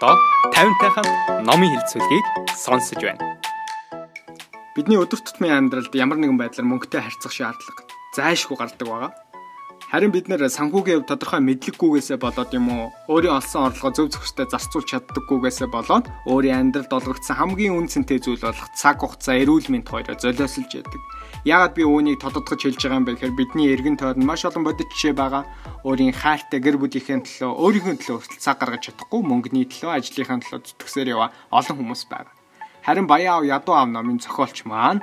[0.00, 0.16] одоо
[0.56, 2.26] 50-тайхан номын хэлцүүлгийг
[2.56, 3.36] сонсож байна.
[4.72, 7.84] Бидний өдөр тутмын амьдралд ямар нэгэн байдлаар мөнгөтэй харьцах шаардлага
[8.16, 9.12] зайлшгүй гардаг байгаа.
[9.90, 14.46] Харин бид нэр санхүүгийн хувь тодорхой мэдлэггүйгээсээ болоод юм уу өөрийн олсон орлогоо зөв зөвхөстэй
[14.46, 20.14] зарцуулж чаддаггүйгээсээ болоод өөрийн амьдралд олгогдсон хамгийн үнцэнтэй зүйл болох цаг хугацаа, эрүүл мэнд хоёроо
[20.14, 21.02] золиослж яадаг.
[21.42, 24.86] Яагаад би үүнийг тодотгож хэлж байгаа юм бэ гэхээр бидний эргэн тойронд маш олон бодит
[24.94, 25.42] жишээ байгаа.
[25.82, 30.70] Өөрийн хайртай гэр бүлийнхээ төлөө, өөрийнхөө төлөө хүртэл цаг гаргаж чадахгүй, мөнгөний төлөө, ажлынхаа төлөө
[30.70, 32.30] зүтгэсээр яваа олон хүмүүс байгаа.
[32.86, 35.02] Харин Баян аав ядуу аав номын зохиолч маань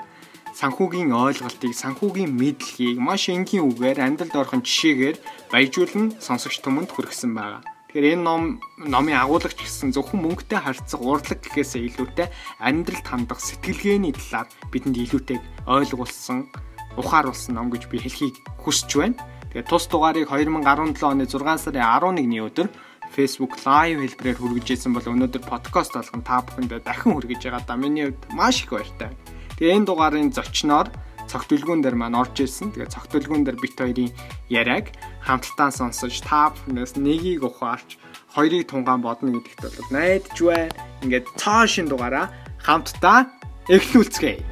[0.58, 5.18] санхүүгийн ойлголтыг, санхүүгийн мэдлэгийг маш энгийн үгээр амьдралд орхон жишээгээр
[5.54, 7.62] баяжуулан сонсогч түмэнд хүргэсэн байгаа.
[7.62, 8.44] Тэгэхээр энэ ном
[8.82, 15.38] номын агуулгач гэсэн зөвхөн мөнгөтэй харьцах урлаг гэхээсээ илүүтэй амьдралд хандах сэтгэлгээний талаар бидэнд илүүтэй
[15.70, 16.50] ойлгуулсан,
[16.98, 19.22] ухааруулсан ном гэж би хэлхийг хүсэж байна.
[19.54, 22.68] Тэгээд тус дугаарыг 2017 оны 6 сарын 11-ний өдөр
[23.14, 27.78] Facebook live хэлбэрээр хүргэж ирсэн бол өнөөдөр подкаст болгон та бүхэндээ дахин хүргэж байгаа да.
[27.78, 29.14] Миний хувьд маш их баяртай.
[29.58, 30.86] Тэгээ энэ дугаарын зочноор
[31.26, 32.78] цогтөлгүүн дээр маань орж ирсэн.
[32.78, 34.14] Тэгээ цогтөлгүүн дээр бит хоёрын
[34.54, 34.94] яриаг
[35.26, 37.98] хамтдаа сонсож та бүхнээс нэгийг ухаарч
[38.38, 40.78] хоёрыг тунгаан бодно гэдэгт бол найдаж байна.
[41.02, 42.30] Ингээд цаа шин дугаараа
[42.62, 43.34] хамтдаа
[43.66, 44.46] эхлүүлцгээе.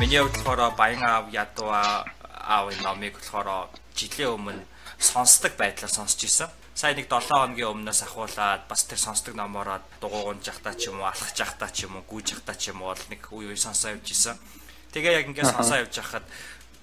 [0.00, 4.71] Миний хувьд болохоор баян аав ядуу аав номыг болохоор жилийн өмнө
[5.02, 6.48] сонсдог байдлаар сонсч ирсэн.
[6.74, 11.10] Сая нэг 7 хоногийн өмнөөс ахуулаад бас тэр сонсдог номороо дугуугун жахтаа ч юм уу
[11.10, 13.92] алхах жахтаа ч юм уу гүйж жахтаа ч юм уу бол нэг үе үе сонсоо
[13.92, 14.38] явж исэн.
[14.94, 16.24] Тэгээ яг ингээд сонсоо явж байхад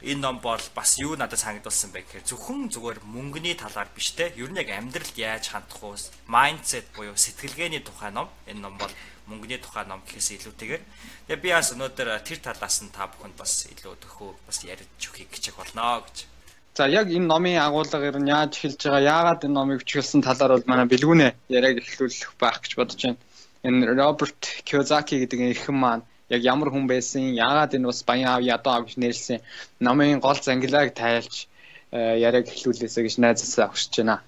[0.06, 4.30] энэ ном бол бас юу надад санагдулсан бэ гэхээр зөвхөн зүгээр мөнгөний талаар биш те.
[4.38, 5.98] Ер нь яг амьдралд яаж хандах уу
[6.30, 8.30] майндсет буюу сэтгэлгээний тухай ном.
[8.46, 8.94] Энэ ном бол
[9.26, 10.84] мөнгөний тухай ном гэхээс илүүтэйгээр
[11.30, 15.30] тэгээ би бас өнөөдөр тэр талаас нь та бүхэнд бас илүү төхөө бас ярьж өгөхийг
[15.34, 16.39] хичээх болно гэж
[16.76, 20.70] За яг энэ номын агуулгаар нь яаж эхэлж байгаа, яагаад энэ номыг бичүүлсэн талаар бол
[20.72, 23.20] манай бэлгүүнэ яриаг эхлүүлэх байх гэж бодож байна.
[23.68, 28.44] Энэ Роберт Кiyosaki гэдэг эрхэм маань яг ямар хүн байсан, яагаад энэ бас баян аав
[28.46, 29.40] ядуу аав гэж нэрсэн
[29.82, 31.50] номын гол зангилааг тайлж
[31.92, 34.22] э, яриаг эхлүүлээсэ гэж найзаасаа хүсэж байна.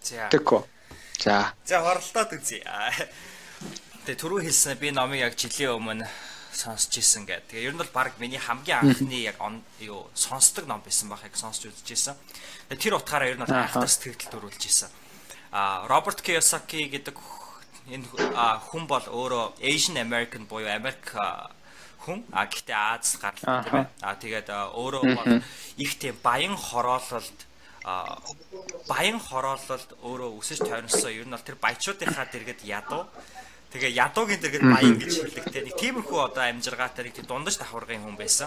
[0.00, 0.30] За.
[0.32, 0.62] Тэгэхгүй.
[1.18, 1.52] За.
[1.66, 2.62] За хоролдоод үзье.
[4.06, 6.06] Тэгээ түрүү хэлсэн би номыг яг жилийн өмнө
[6.54, 7.50] сонсч ирсэн гэдэг.
[7.50, 9.38] Тэгээ ер нь бол баг миний хамгийн анхны яг
[9.82, 12.16] юу сонсдог ном байсан баг яг сонсч үзэж ирсэн.
[12.70, 14.90] Тэгээ тэр утгаараа ер нь бол айхтар сэтгэл төрүүлж ирсэн.
[15.52, 17.18] А Роберт Кiyosaki гэдэг
[17.90, 18.06] энэ
[18.70, 21.14] хүн бол өөрөө Asian American буюу Америк
[22.04, 23.86] хүн а гэхдээ Аз гарлаа тийм ээ.
[24.00, 25.42] А тэгээд өөрөө бол
[25.76, 27.38] их тийм баян хороололд
[28.88, 33.04] баян хороололд өөрөө өсөж тойрносоо ер нь бол тэр баячуудынхаа дэргэд ядуу
[33.74, 35.66] Тэгээ ядуугийн дэргэд баян гэж хэлдэг те.
[35.66, 38.46] Нэг тиймэрхүү одоо амжиргаатай нэг дундаж давхаргын хүн байсан.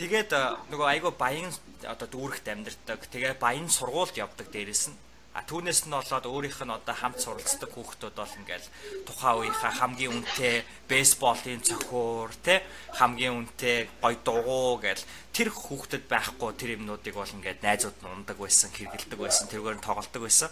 [0.00, 0.32] Тэгээд
[0.72, 1.52] нөгөө айгүй баян
[1.84, 3.04] одоо дүүрэгт амьдардаг.
[3.12, 4.96] Тэгээ баян сургуульд явдаг дээрэс нь.
[5.36, 8.68] А түүнээс нь болоод өөрийнх нь одоо хамт суралцдаг хүүхдүүд бол ингээл
[9.04, 12.64] тухайн үеийнхаа хамгийн үнэтэй бейсболын цохиур те
[12.96, 15.04] хамгийн үнэтэй гой дугуй гэл
[15.36, 19.84] тэр хүүхдэд байхгүй тэр юмнуудыг бол ингээд найзууд нь ундаг байсан, хэргэлдэг байсан, тэргээр нь
[19.84, 20.50] тоглолдог байсан.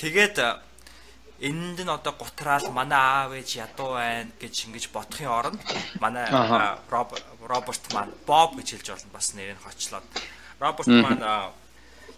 [0.00, 0.36] Тэгээд
[1.40, 5.60] энд нь одоо гутраал манай аав ээж ядуу байна гэж ингэж бодохын оронд
[6.02, 6.26] манай
[6.90, 10.06] Роберт маань Боб гэж хэлж болно бас нэрийг хочлоод
[10.58, 11.54] Роберт маань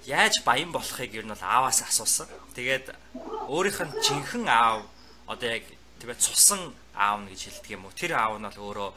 [0.07, 2.29] яаж баян болохыг ер нь бол ааваас асуусан.
[2.57, 2.97] Тэгээд
[3.53, 4.89] өөрийнх нь жинхэнэ аав
[5.29, 5.65] одоо яг
[6.01, 7.93] тэгээд цусан аав нь гэж хэлдэг юм уу.
[7.93, 8.91] Тэр аав нь бол өөрөө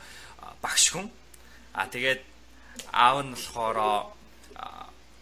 [0.63, 1.12] багш хүн.
[1.75, 2.23] А тэгээд
[2.95, 4.07] аав нь болохоор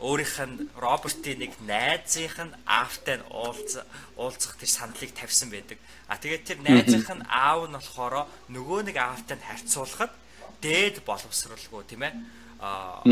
[0.01, 3.85] өөрийнх нь Робертийн нэг найзынх нь аавтай нь уулзах
[4.17, 5.77] уулзах тэр сандлыг тавьсан байдаг.
[6.09, 10.13] А тэгээд тэр найзынх нь аав нь болохоор нөгөө нэг аавтай нь харьцуулахад
[10.61, 12.13] дээд боловсралгүй тийм ээ.
[12.65, 13.05] Аа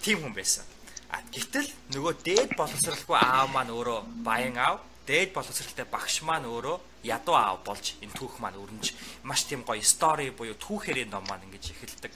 [0.00, 0.64] тийм хүн байсан.
[1.12, 7.04] А гэтэл нөгөө дээд боловсралгүй аав маань өөрөө баян аав дээд боловсралтай багш маань өөрөө
[7.04, 8.94] ядуу аав болж энэ түүх маань өрнөж
[9.26, 12.12] маш тийм гоё стори буюу түүхэрийн ном маань ингэж эхэлдэг.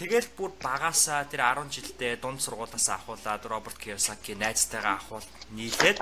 [0.00, 6.00] Тэгэл бүр багасаа тэр 10 жилдээ дунд сургуулиас ахуулаад Роберт Кiyosaki найзтайгаа ахуул нийлээд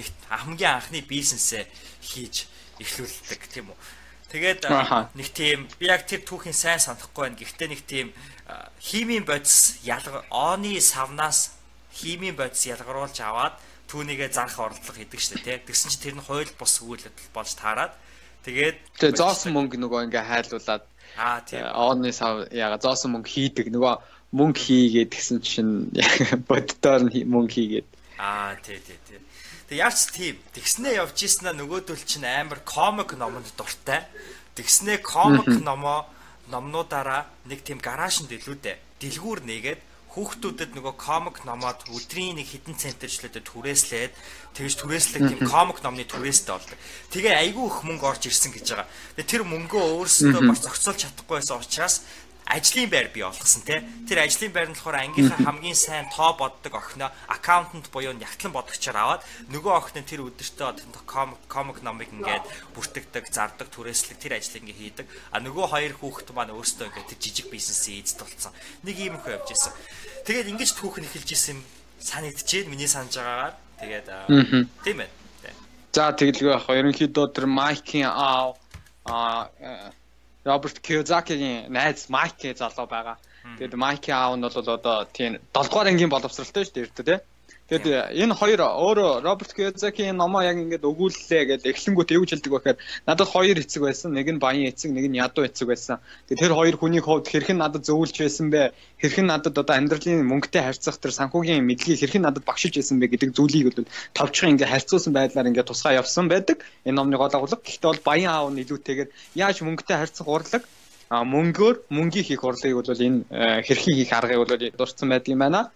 [0.00, 1.68] нэг хамгийн анхны бизнесээ
[2.00, 2.48] хийж
[2.80, 3.78] эхлүүлдэг тийм үү.
[4.32, 4.64] Тэгээд
[5.12, 7.36] нэг тийм би яг тэр түүхийн сайн санахгүй байна.
[7.36, 8.16] Гэхдээ нэг тийм
[8.80, 11.52] химийн бодис ялгар оны савнаас
[11.92, 13.60] химийн бодис ялгаруулж аваад
[13.92, 15.60] түүнийгээ зарах оролдлого хийдэг штэ тий.
[15.60, 17.92] Тэгсэн чинь тэр нь хууль бус өгүүлэлт болж таарад.
[18.48, 20.84] Тэгээд тэгээ зоосон мөнгө нөгөө ингээ хайлуулад
[21.16, 21.62] Аа тийм.
[21.74, 23.94] Оны сав яга зоосон мөнгө хийдэг нөгөө
[24.34, 25.94] мөнгө хийгээд гэсэн чинь
[26.48, 27.88] боддоор нь мөнгө хийгээд.
[28.18, 29.18] Аа тий тий тий.
[29.70, 30.36] Тэг яач тийм.
[30.52, 34.10] Тэгснээ явж ийснэ нөгөөдөл чинь амар комик номонд дуртай.
[34.58, 36.10] Тэгснээ комик номоо
[36.50, 38.76] номнуудаараа нэг тийм гараашнд илүү дээ.
[39.00, 39.80] Дэлгүүр нээгээд
[40.14, 44.14] хүүхдүүдэд нөгөө комик номоод өдрийн нэг хідэн центерчлээд түрээслээд
[44.54, 46.78] тэгж түрээслэх тийм комик номны түрээстэй болдог.
[47.10, 48.88] Тэгээ айгүй их мөнгө орж ирсэн гэж байгаа.
[49.18, 51.96] Тэгээ тэр мөнгөө өөрсдөө бас зохицуулж чадахгүй байсан учраас
[52.46, 53.80] ажлын байр бий болгосон тий.
[54.08, 58.96] Тэр ажлын байр нь болохоор ангийнхаа хамгийн сайн тоо боддог охиноо аккаунтант буюу ягтлан бодогчоор
[58.96, 62.44] аваад нөгөө охин нь тэр өдөртөө комик комик номыг ингээд
[62.76, 65.06] бүртгэдэг, зардаг, түрээслэг тэр ажлыг ингээд хийдэг.
[65.32, 68.52] А нөгөө хоёр хүүхэд маань өөрсдөө ингээд тэр жижиг бизнесийн эзэд болсон.
[68.84, 69.72] Нэг ийм их явж исэн.
[70.28, 71.58] Тэгээд ингэж түүхэн эхэлж исэн
[72.00, 73.54] санагдчихээн миний санаж байгаагаар.
[73.80, 74.06] Тэгээд
[74.84, 75.10] тийм ээ.
[75.94, 78.58] За тэгэлгүй яг ерөнхийдөө тэр майкийн аа
[80.44, 83.16] Роберт Киозакигийн найз Майк гэж залуу байгаа.
[83.56, 87.18] Тэгээд Майкийн аав нь бол одоо тийм 7 дугаар ангийн боловсралтай шүү дээ эртөө тий.
[87.64, 92.78] Тэгэд энэ хоёр өөрөө Роберт Киозакийн номоо яг ингээд өгүүллээ гэдэг эхлэнгүүт юу хэлдэг бэхээр
[93.08, 94.12] надад хоёр эцэг байсан.
[94.12, 95.96] Нэг нь баян эцэг, нэг нь ядуу эцэг байсан.
[96.28, 98.76] Тэгээд тэр хоёр хүнийг хувьд хэрхэн надад зөвүүлж байсан бэ?
[99.00, 103.32] Хэрхэн надад одоо амьдралын мөнгөтэй харьцах тэр санхүүгийн мэдлэгийг хэрхэн надад багшилж байсан бэ гэдэг
[103.32, 106.60] зүйлийг бол товчхон ингээд харьцуулсан байдлаар ингээд тусгай явсан байдаг.
[106.84, 107.64] Энэ номны гол агуулга.
[107.64, 109.08] Гэхдээ бол баян аав нь илүүтэйгээр
[109.40, 110.68] яаж мөнгөтэй харьцах урлаг
[111.10, 115.70] мөнгөөр мөнгийг хийх урлагийг бол энэ э, хэрхэн хийх аргыг бол дурдсан байдаг юм байна.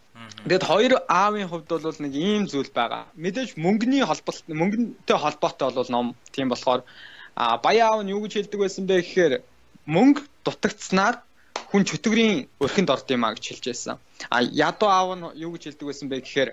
[0.49, 3.05] Тэгэд хоёр аавын хувьд бол нэг ийм зүйл байгаа.
[3.23, 6.83] Мэдээж мөнгөний холболт мөнгөнтэй холбоотой бол ном тийм болохоор
[7.35, 9.33] а баян аав нь юу гэж хэлдэг байсан бэ гэхээр
[9.95, 11.17] мөнгө дутагдсанаар
[11.71, 13.97] хүн чөтгөрийн өрхөнд орд юм а гэж хэлж байсан.
[14.35, 16.51] А ядуу аав нь юу гэж хэлдэг байсан бэ гэхээр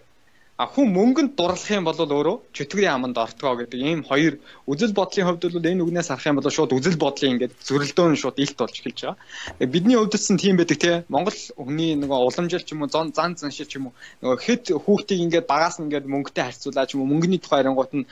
[0.55, 4.39] А хүн мөнгөнд дурлах юм бол өөрөө чөтгөрийн аманд ортгоо гэдэг ийм хоёр
[4.71, 8.39] үзэл бодлын хувьд бол энэ үгнээс харах юм бол шууд үзэл бодлын ингээд зөрөлдөөн шууд
[8.39, 9.67] илт болж эхэлж байгаа.
[9.67, 11.03] Бидний хувьд ч тийм байдаг те.
[11.11, 13.93] Монгол хүний нөгөө уламжил ч юм уу зан зан заншил ч юм уу
[14.23, 17.91] нөгөө хэд хүүхдийг ингээд багаас нь ингээд мөнгөтэй харьцуулаад ч юм уу мөнгөний тухай ярингууд
[17.91, 18.07] нь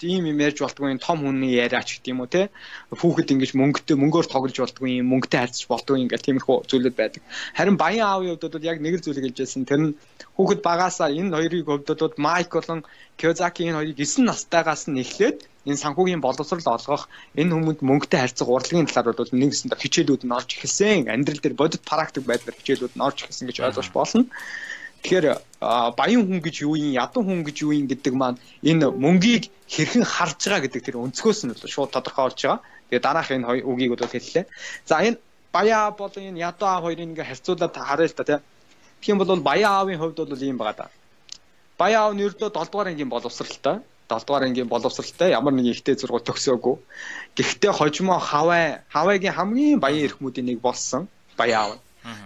[0.00, 2.48] тийм юм ярьж болтгүй том хүний яриач гэдэг юм уу те.
[2.96, 7.20] Хүүхэд ингэж мөнгөтэй мөнгөөр тоглож болтгүй юм мөнгөтэй харьцаж болтгүй ингээд тиймэрхүү зүйлүүд байдаг.
[7.52, 9.92] Харин баян аавын хувьд бол яг нэг л зүйл хэлжсэн тэр нь
[10.36, 12.80] хүүхэд багаасаа энэ хоёрыг хөвдөдүүд Майк болон
[13.20, 17.08] Кёзаки энэ хоёрыг 9 настайгаас нь эхлээд энэ санхүүгийн боловсрал олгох
[17.40, 21.08] энэ хүмүүнд мөнгөтэй харьцах урлагийн талаар бол нэгсэн хичээлүүд нь орж эхэлсэн.
[21.08, 24.24] Амьдрал дээр бодит практик байдлаар хичээлүүд нь орж эхэлсэн гэж ойлгож болно.
[25.02, 25.26] Тэгэхээр
[25.96, 30.04] баян хүн гэж юу юм, ядуу хүн гэж юу юм гэдэг маань энэ мөнгийг хэрхэн
[30.04, 32.60] харж байгаа гэдэг тэр өнцгөөс нь бол шууд тодорхой болж байгаа.
[32.90, 34.44] Тэгээ дараах энэ үгийг бол хэллээ.
[34.84, 35.16] За энэ
[35.54, 38.40] баяа болон энэ ядуу аа хоёрыг ингээ харьцуулаад харъя л та тийм
[39.00, 40.86] Тийм бол баян аавын хувьд бол ийм байгаа да.
[41.78, 43.80] Баян аав нь ердөө 7 дугаар ангийн боловсралтай.
[44.08, 46.76] 7 дугаар ангийн боловсралтай ямар нэг ихтэй зургуул төгсөөгүй.
[47.36, 51.78] Гэхдээ хожимо хавай, хавайгийн хамгийн баян эрхмүүдийн нэг болсон баян аав.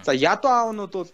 [0.05, 1.09] За ядуу аавнууд бол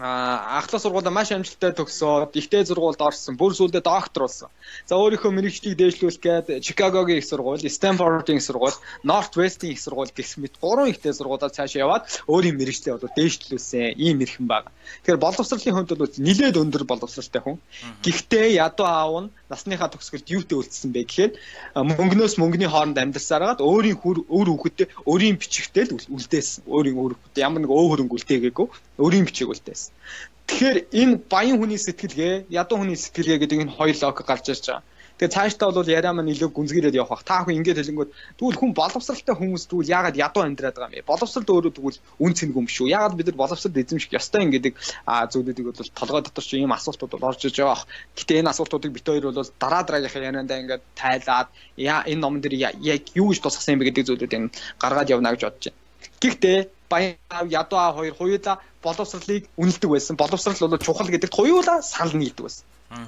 [0.00, 3.36] ахлах сургуулаа маш амжилттай төгсөөд ихтэй сургуульд орсон.
[3.36, 4.48] Бүр сүүлдээ доктор болсон.
[4.88, 10.40] За өөрийнхөө мэрэгчлийг дээшлүүлэх гээд Чикагогийн их сургууль, Стэнфордын их сургууль, Нортвестийн их сургууль гэх
[10.40, 14.00] мэт гурван ихтэй сургуулиуд цаашаа яваад өөрийн мэрэгчлээ бол дээшлүүлсэн.
[14.00, 14.72] Ийм эрхэм баг.
[15.04, 17.58] Тэгэхээр боловсролын хувьд бол нэлээд өндөр боловсролтой хүн.
[18.00, 21.32] Гэхдээ ядуу аав нь насныхаа төгсгөлд юутэй үлдсэн бэ гэхээр
[21.76, 26.64] мөнгнөөс мөнгөний хооронд амьдарсараад өөрийн хүр өөр хүүхэдтэй өөрийн бичгтэл үлдээсэн.
[26.70, 28.66] Өөрийн өөр хүүхэдтэй ямар нэг өөр хөрөнгө үлдээгээгүй
[29.02, 29.89] өөрийн бичиг үлдээсэн.
[30.50, 34.82] Тэгэхээр энэ баян хүний сэтгэлгээ, ядуу хүний сэтгэлгээ гэдэг энэ хоёр лог гарч ирж байгаа.
[35.20, 37.28] Тэгээ цаашдаа бол яриа маань илүү гүнзгийрээд явах бах.
[37.28, 41.10] Та хүн ингэж хэлэнгүүт тэгвэл хүн боловсралтай хүмүүс тэгвэл яагаад ядуу амьдраад байгаа юм бэ?
[41.12, 42.88] Боловсрал өөрөө тэгвэл үн цэнэг юм шүү.
[42.88, 44.74] Яагаад бид нар боловсрал эзэмших ёстой юм гэдэг
[45.04, 47.84] зүйлүүдийг бол толгой дотор ч ийм асуултууд орж иж байгаа.
[48.16, 52.80] Гэтэ энэ асуултуудыг бит хоёр бол дараа дараагийнхаа яриандаа ингээд тайлаад яа энэ номон дээр
[52.80, 55.78] яг юу гэж тусгасан юм бэ гэдэг зүйлүүдийг гаргаад явна гэж бодож байна.
[56.16, 56.58] Гэхдээ
[56.92, 57.16] баян
[57.48, 60.14] ядуу аа хоёр хоёулаа боловсралыг үнэлдэг байсан.
[60.20, 62.64] Боловсрал бол чухал гэдэгт хоёулаа санал нийлдэг байсан.
[62.90, 63.06] Аа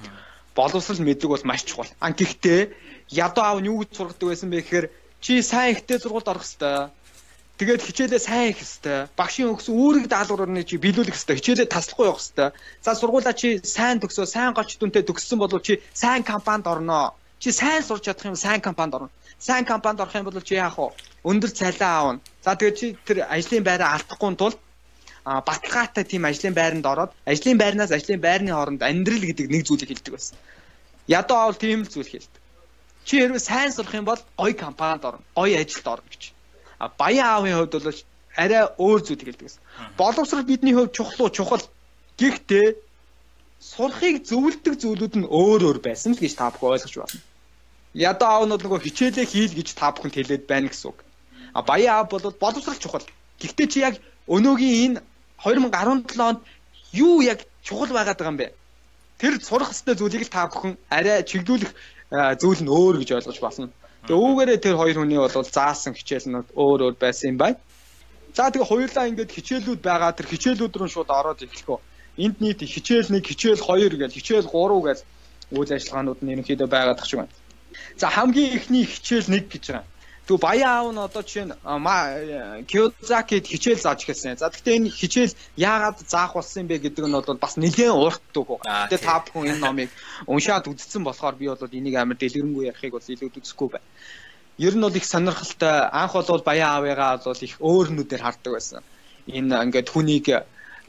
[0.55, 1.89] боловсрал мэдлэг бол маш чухал.
[2.01, 2.73] А гэхдээ
[3.09, 4.87] ядуу аав нь юу гэж сургадаг байсан бэ гэхээр
[5.21, 6.91] чи сайн ихтэй сургуульд орох хэвээр.
[7.59, 9.09] Тэгээд хичээлээ сайн их хэвээр.
[9.17, 11.41] Багшийн өгсөн үүрэг даалгаврыг чи биелүүлэх хэвээр.
[11.41, 12.53] Хичээлээ таслахгүй явах хэвээр.
[12.85, 17.17] За сургуулаа чи сайн төгсөө, сайн голч дүнтэй төгссөн бол чи сайн компанид орноо.
[17.41, 19.11] Чи сайн сурч чадах юм сайн компанид орно.
[19.43, 20.95] Сайн компанид орох юм бол чи яах вэ?
[21.27, 22.21] Өндөр цалин аавна.
[22.47, 24.55] За тэгээд чи тэр ажлын байраа алдахгүй тул
[25.25, 30.15] баталгаатай тийм ажлын байранд ороод ажлын байрнаас ажлын байрны хооронд амьдрал гэдэг нэг зүйлийг хэлдэг
[30.15, 30.39] байсан.
[31.11, 32.39] Ядуу аавал тийм л зүйл хэлдэг.
[33.07, 36.23] Чи хэрвээ сайн сурах юм бол гоё компанид орно, гоё ажилд орно гэж.
[36.79, 37.99] А баян аавын хувьд бол
[38.39, 39.63] арай өөр зүйлийг хэлдэг байсан.
[39.99, 41.65] Боловсрол бидний хувьд чухал уу чухал.
[42.19, 42.79] Гэхдээ
[43.59, 47.32] сурахыг зөвлөдөг зүйлүүд нь өөр өөр байсан л гэж та бүхэн ойлгож байна.
[47.95, 50.99] Ядуу аав нь нөгөө хичээлээ хийл гэж та бүхэнд хэлээд байна гэсэн үг.
[51.53, 53.05] А баян аав бол боловсрол чухал.
[53.37, 55.03] Гэхдээ чи яг өнөөгийн энэ
[55.45, 56.41] 2017 онд
[56.93, 58.57] юу яг чухал байгаад байгаа юм бэ?
[59.21, 61.73] Тэр сурах хэвээр зүйлийг л та бүхэн арай чиглүүлэх
[62.41, 63.69] зүйл нь өөр гэж ойлгож байна.
[64.09, 67.61] Тэгээ үүгээрээ тэр хоёр хүний бол заасан хичээл нь өөр өөр байсан юм байна.
[68.33, 71.79] За тэгээ хоёулаа ингээд хичээлүүд байгаа тэр хичээлүүд рүү шууд ороод эхлэхөө.
[72.25, 74.99] Энд нийт хичээл 1, хичээл 2 гэж хичээл 3 гэж
[75.53, 77.33] үйл ажиллагаанууд нь ерөнхийдөө байгаад тах шиг байна.
[77.97, 79.87] За хамгийн ихний хичээл 1 гэж байгаа.
[80.27, 84.39] Тэгвэл баян аав нь одоо жишээ нь Киозакид хичээл зааж эхэлсэн.
[84.39, 88.49] За гэхдээ энэ хичээл яагаад заах болсон юм бэ гэдэг нь бол бас нэлээд уртдаг.
[88.63, 89.91] Тэгээ та бүхэн энэ номыг
[90.31, 93.89] уншаад үзсэн болохоор би бол энийг амар дэлгэрэнгүй ярихыг бол илүү үзэхгүй байна
[94.59, 98.83] ер нь бол их сонирхолтой анх бол баян аавыгаа бол их өөр нүдээр хардаг байсан.
[99.27, 100.27] Энэ ингээд хүнийг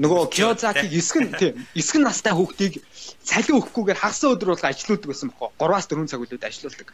[0.02, 2.82] нөгөө Киозаки эсгэн тийм эсгэн настай хүүхдийг
[3.22, 5.54] цалин өгөхгүйгээр хагас өдөр бол ажилуулдаг байсан бохоо.
[5.62, 6.88] 3-аас 4 цаг үлээд ажилуулдаг.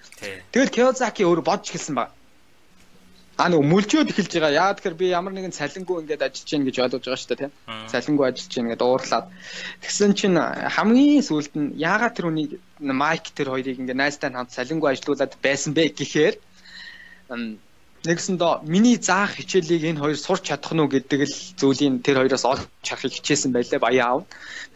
[0.51, 2.11] Тэгэл Киозаки өөр бодж эхэлсэн баг.
[3.39, 4.51] А нөгөө мүлжөөд эхэлж байгаа.
[4.51, 7.53] Яа тэгэхээр би ямар нэгэн цалингүй ингээд ажиллаж гин гэж ойлгож байгаа шүү дээ тийм.
[7.87, 9.25] Цалингүй ажиллаж гин гэдэг уурлаад.
[9.79, 10.35] Тэгсэн чинь
[10.75, 15.71] хамгийн сүүлд нь яагаад тэр үнийг Майк тэр хоёрыг ингээд найстай хамт цалингүй ажилуулад байсан
[15.71, 16.35] бэ гэхээр
[18.07, 22.45] нэгсэндээ миний заах хичээлийг энэ хоёр сурч чадах нь уу гэдэг л зүйлийг тэр хоёроос
[22.47, 24.21] олж харахыг хичээсэн байлээ баяа аав.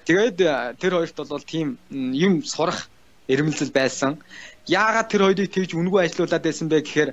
[0.03, 2.91] Тэгээд э, тэр хоёрт бол тийм юм сурах
[3.31, 4.19] эрмэлзэл байсан.
[4.67, 7.11] Яагаад тэр хоёрыг тэгж үнгүй ажилуулад байсан бэ гэхээр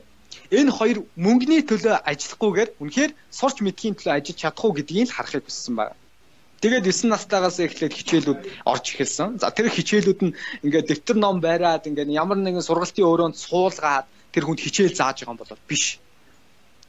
[0.50, 5.46] энэ хоёр мөнгөний төлөө ажиллахгүйгээр үнэхээр сурч мэдхийн төлөө ажиллаж чадах уу гэдгийг л харахыг
[5.46, 5.94] хүссэн байна.
[6.60, 9.40] Тэгээд 9 настайгаас эхлээд хичээлүүд орж эхэлсэн.
[9.40, 10.36] За тэр хичээлүүд нь
[10.66, 15.34] ингээд дэвтэр ном байраад ингээд ямар нэгэн сургалтын өрөөнд суулгаад тэр хүнд хичээл зааж байгаа
[15.34, 15.98] юм бол биш.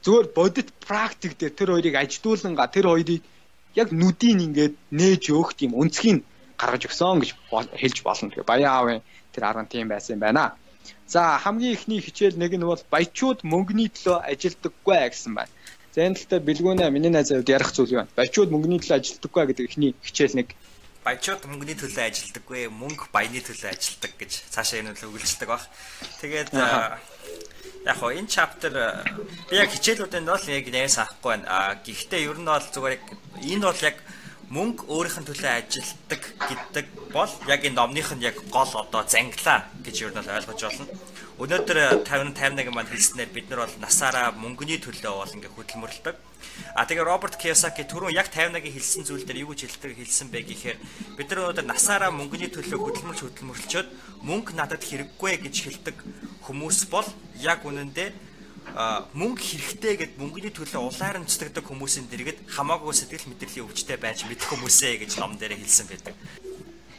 [0.02, 3.22] Зүгээр бодит практик дээр тэр хоёрыг ажилуулнга тэр хоёрыг
[3.74, 6.26] яг нүдийн ингээд нээж өөх тийм өнцгийг
[6.58, 7.30] гаргаж өгсөн гэж
[7.80, 8.30] хэлж болно.
[8.30, 9.00] Тэгээ баян аавын
[9.32, 10.54] тэр арга тийм байсан юм байна.
[11.06, 15.52] За хамгийн ихний хичээл нэг нь бол баячууд мөнгөний төлөө ажилдаггүй гэсэн байна.
[15.94, 18.16] За энэ талаар бэлгүүнэ миний найз хувьд ярих зүйл байна.
[18.16, 20.48] Баячууд мөнгөний төлөө ажилдаггүй гэдэг ихний хичээл нэг.
[21.04, 25.66] Баячууд мөнгөний төлөө ажилдаггүй, мөнгө баяны төлөө ажилдаг гэж цаашаа энэ л өгүүлждэг баг.
[26.22, 26.48] Тэгээд
[27.84, 28.72] яг хоо энэ chapter
[29.50, 31.78] би яг хичээлүүдэнд бол яг нээс авахгүй байна.
[31.82, 33.04] Гэхдээ ер нь бол зүгээр яг
[33.42, 33.96] энэ бол яг
[34.52, 39.66] мөнгө өөрийнх нь төлөө ажилдаг гэдэг бол яг энэ номных нь яг гол одоо занглаа
[39.82, 40.86] гэж ер нь ойлгож байна.
[41.40, 46.16] Өнөөдөр 50 51 маань хэлснээр бид нар бол насаараа мөнгөний төлөө бол ингээ хөдөлмөрлөдөг.
[46.76, 50.44] А тэгээ Роберт Кiyosaki түрүүн яг 51-ийн хэлсэн зүйл дээр юу гэж хэлдэг хэлсэн бэ
[50.44, 50.78] гэхээр
[51.16, 53.88] бид нар өнөөдөр насаараа мөнгөний төлөө хөдөлмөрч хөдөлмөрлчөөд
[54.28, 55.96] мөнгө надад хэрэггүй гэж хэлдэг
[56.44, 57.08] хүмүүс бол
[57.40, 58.12] яг үнэндээ
[59.16, 64.28] мөнгө хэрэгтэй гэд мөнгөний төлөө улаар нь цэцэгдэг хүмүүсийн дэргэд хамаагүй сэтгэл мэдрэлийн өвчтэй байж
[64.28, 66.14] мэдэх хүмүүсээ гэж ном дээр хэлсэн байдаг.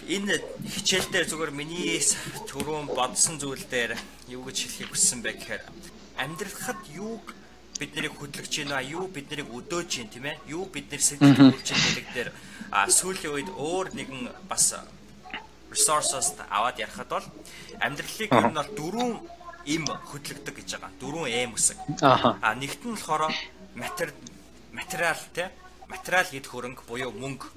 [0.08, 2.02] Энэ хичээл дээр зүгээр миний
[2.50, 3.96] түрүүн бодсон зүйл дээр
[4.28, 5.64] юу гэж хэлхийг хүссэн бэ гэхээр
[6.20, 7.34] амьдрахад юуг
[7.80, 11.40] бид нарыг хөдлөж байна юу бид нарыг өдөөж байна тийм ээ юу бид нар сэтгэл
[11.40, 12.30] хөдлөж байна гэдэг дээр
[12.92, 14.76] сүүлийн үед өөр нэгэн бас
[15.74, 17.28] resources аваад ярахад бол
[17.82, 19.12] амьдралыг ер нь бол дөрвөн
[19.66, 20.92] им хөдлөгдөг гэж байгаа.
[21.00, 21.78] Дөрвөн эм үсэг.
[22.04, 23.32] Аа нэгт нь болохоор
[24.76, 25.48] материал тий
[25.88, 27.48] материал гэд хөрөнгө буюу мөнгө.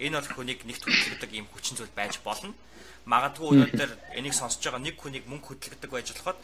[0.00, 2.56] Энэ бол хүнийг нэгт хөдлөгдөг юм хүчин зүйл байж болно.
[3.04, 6.38] Магадгүй өнөөдөр энийг сонсож байгаа нэг хүнийг мөнгө хөдлөгдөг байж болоход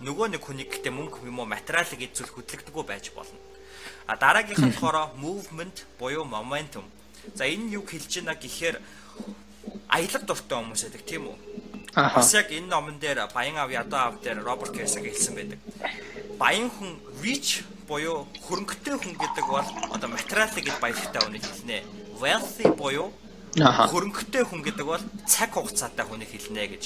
[0.00, 3.36] нөгөө нэг хүнийг гэхдээ мөнгө юм уу материалыг эзүүл хөдлөгдөггүй байж болно.
[4.08, 6.84] А дараагийнх нь болохоор movement буюу momentum.
[7.34, 8.76] За энэ юу хэлж байна гэхээр
[9.88, 11.36] аялал дуртай хүмүүс байдаг тийм үү?
[11.94, 15.60] Бас яг энэ номон дээр Баян ав ядуу ав дээр Роберт Кирсаг хэлсэн байдаг.
[16.40, 22.01] Баян хүн rich буюу хөрөнгөтэй хүн гэдэг бол одоо материалыг гэж баялагтай хүнийг хэлнэ.
[22.22, 23.10] Wealthy буюу
[23.58, 26.84] хөрөнгөтэй хүн гэдэг бол цаг хугацаатай хүнийг хэлнэ гэж.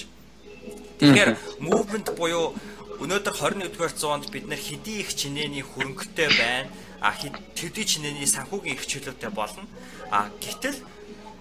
[0.99, 2.57] Тэгэхээр movement буюу
[2.97, 6.73] Өнөөдөр 21-р зуунд бид нар хэдий их чинээний хөрөнгөтэй байна.
[7.05, 9.69] А хэдий чинээний санхүүгийн их чөлөөтэй болно.
[10.09, 10.81] А гэтэл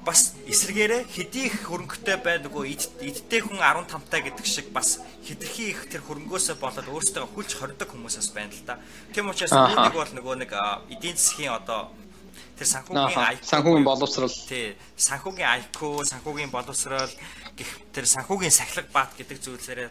[0.04, 2.64] бас эсрэгээрээ хэдий их хөрөнгөтэй байна нөгөө
[3.08, 7.88] эдтэй хүн 15 таа гэдэг шиг бас хитрхи их тэр хөрөнгөөсөө болоод өөрсдөө хүлж хордог
[7.88, 8.76] хүмүүсээс байна л да.
[9.16, 10.52] Тийм учраас үүнийг бол нөгөө нэг
[10.92, 11.90] эдийн засгийн одоо
[12.56, 15.80] тэр санхүүгийн IQ санхүүгийн боловсрал тий санхүүгийн IQ
[16.12, 17.14] санхүүгийн боловсрал
[17.56, 19.90] гэх тэр санхүүгийн сахилга баат гэдэг зүйлсээрээ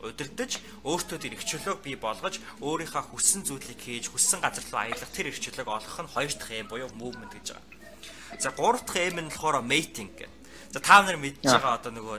[0.00, 5.12] удирдах өөртөө тэр их чөлөөг бий болгож өөрийнхөө хүссэн зүйлийг хийж хүссэн газар руу аялах
[5.12, 8.40] тэр их чөлөөг олох нь хоёр дахь юм буюу movement гэж байгаа.
[8.40, 10.32] За гурав дахь юм нь болохоор mating гэх.
[10.72, 12.16] За та нар мэдж байгаа одоо нөгөө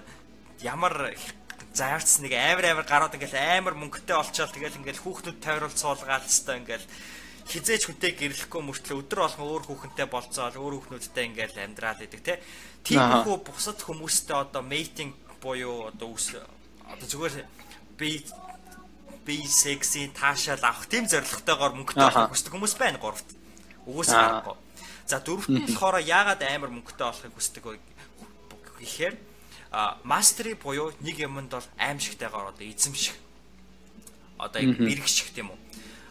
[0.62, 1.18] ямар
[1.74, 6.62] заарц нэг амар амар гарууд ингээл амар мөнгөтэй олчоод тэгэл ингээл хүүхнүүд тойрол суулгаад хэвээр
[6.62, 6.86] ингээл
[7.52, 12.40] хизээч хүнтэй гэрлэхгүй мөртлөө өдөр болгон өөр хүүхэнтэй болцоол өөр хүүхнүүдтэй ингээл амьдраад идэг те.
[12.88, 15.12] Тийм хүү бусад хүмүүстэй одоо mating
[15.44, 17.44] буюу одоо үс одоо зүгээр
[18.00, 18.24] би
[19.28, 23.28] би секси таашаал авах тийм зорилготойгоор мөнгөтэй болох хүсдэг хүмүүс байна гуравт.
[23.86, 24.58] Угсаа гарахгүй.
[25.06, 27.80] За дөрөвт нь болохоор яагаад амар мөнгөтэй болохыг хүсдэг вэ?
[28.80, 29.16] Гэхээр
[29.76, 33.20] а мастери буюу нэг юмд бол аимшигтайгаар одоо эзэмших.
[34.40, 35.60] Одоо яг мэрэгших тийм үү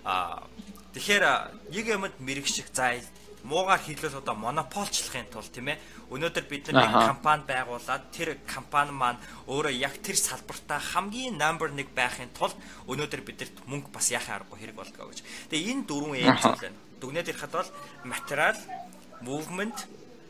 [0.04, 0.42] а
[0.94, 1.24] Тэгэхээр
[1.70, 2.98] нэг юмд мэрэгших за
[3.44, 5.80] муугаар хэлвэл одоо монополчлахын тулд тийм ээ
[6.12, 11.88] өнөөдөр бид нэг компани байгуулад тэр компани маань өөрөө яг тэр салбартаа хамгийн number 1
[11.96, 15.24] байхын тулд өнөөдөр бидэрт мөнгө бас яхаа аргагүй хэрэг болдгоо гэж.
[15.48, 16.80] Тэгээ энэ дөрвөн зүйл байна.
[17.00, 17.70] Дүгнээд ирэхэд бол
[18.04, 18.58] материал,
[19.24, 19.78] movement,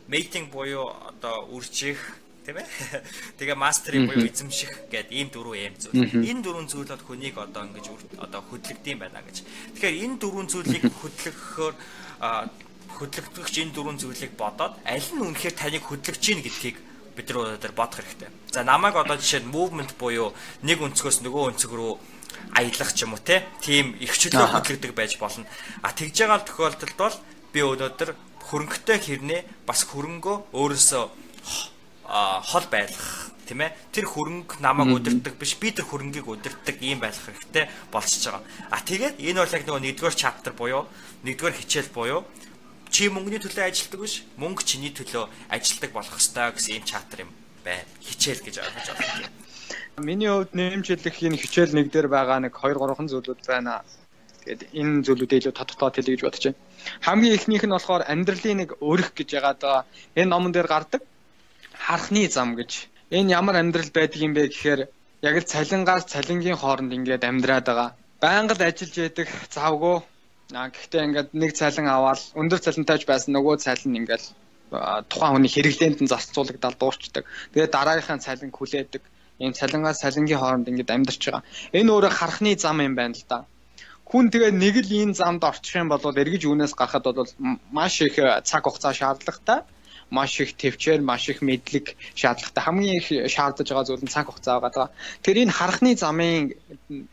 [0.07, 1.99] mating буюу одоо үржих
[2.45, 2.67] тийм ээ.
[3.37, 6.25] Тэгээ мастеринг буюу эзэмших гэдэг ийм дөрвөн эм зүйл.
[6.25, 7.85] Энэ дөрвөн зүйл бол хүнийг одоо ингэж
[8.17, 9.45] одоо хөдлөгдөм байна гэж.
[9.77, 11.73] Тэгэхээр энэ дөрвөн зүйлийг хөдлөхөөр
[12.97, 16.77] хөдлөгдөгч энэ дөрвөн зүйлийг бодоод аль нь үнэхээр таныг хөдлөгч ийн гэдгийг
[17.15, 18.29] бид нар өнөөдөр бодох хэрэгтэй.
[18.51, 20.33] За намайг одоо жишээ нь movement буюу
[20.65, 21.93] нэг өнцгөөс нөгөө өнцөг рүү
[22.55, 23.21] аялах ч юм уу.
[23.21, 25.45] Тийм их чөлөө хөдлөгдөг байж болно.
[25.81, 27.15] А тэгж байгаа тохиолдолд бол
[27.53, 28.09] би өнөөдөр
[28.47, 31.05] хөрөнгөтэй хэрнээ бас хөрөнгөө өөрөөсөө
[32.11, 37.15] хол байлгах тийм ээ тэр хөрөнгө намайг удирдах биш би тэр хөрөнгийг удирдах ийм байх
[37.15, 38.43] хэрэгтэй болчихж байгаа.
[38.71, 40.87] А тэгээд энэ бол яг нэгдүгээр чаптер буюу
[41.23, 42.23] нэгдүгээр хичээл буюу
[42.91, 47.31] чи мөнгөний төлөө ажилтдаг биш мөнгө чиний төлөө ажилтдаг болох ёстой гэсэн ийм чаптер юм
[47.63, 47.87] байна.
[48.03, 49.31] Хичээл гэж ойлгож байна.
[49.99, 53.83] Миний хувьд нэмжлэх энэ хичээл нэг дээр байгаа нэг 2 3хан зүйлүүд байна.
[54.43, 56.59] Тэгээд энэ зүйлүүдээ илүү тодтоод хэлье гэж бодож байна.
[57.05, 59.87] Хамгийн эхнийх нь болохоор амьдралын нэг өрх гэж яагаад
[60.19, 61.01] энэ номон дээр гардаг
[61.85, 62.71] харахны зам гэж.
[63.17, 64.81] Энэ ямар амьдрал байдаг юм бэ гэхээр
[65.27, 67.89] яг л цалингаас цалингийн хооронд ингээд амьдраад байгаа.
[68.21, 69.97] Байнга л ажиллаж яддаг завгүй.
[70.53, 74.23] Аа гэхдээ ингээд нэг цалин аваад өндөр цалинтайж байсан нөгөө цалин ингээд
[75.11, 77.25] тухайн хүний хэрэглээнд нь зарцуулагдаад дуурчдаг.
[77.53, 79.03] Тэгээд дараагийнхаа цалин хүлээдэг.
[79.43, 81.43] Ийм цалингаас цалингийн хооронд ингээд амьдарч байгаа.
[81.75, 83.43] Энэ өөрөө харахны зам юм байна л да.
[84.07, 87.31] Хүн тэгээ нэг л энэ замд орчих юм бол эргэж үүнээс гарахад бол
[87.75, 88.15] маш их
[88.47, 89.59] цаг хугацаа шаардлагатай
[90.11, 94.59] маш их төвчээр маш их мэдлэг шаардлагатай хамгийн их шаардж байгаа зүйл нь цаг хугацаа
[94.59, 94.87] байгаа.
[95.23, 96.51] Тэр энэ харахны замын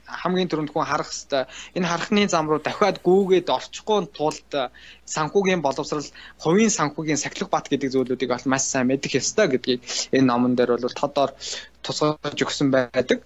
[0.04, 1.46] хамгийн түрүүнд хүн харах хэвээр
[1.78, 4.50] энэ харахны зам руу дахиад гүүгээд орчихгүй тулд
[5.14, 6.10] санхүүгийн боловсрал
[6.42, 9.80] хувийн санхүүгийн сахилга бат гэдэг зүйлүүдийг бол маш сайн мэдэх ёстой гэдгийг
[10.16, 11.30] энэ номон дээр бол тодор
[11.86, 13.22] тусгаж өгсөн байдаг.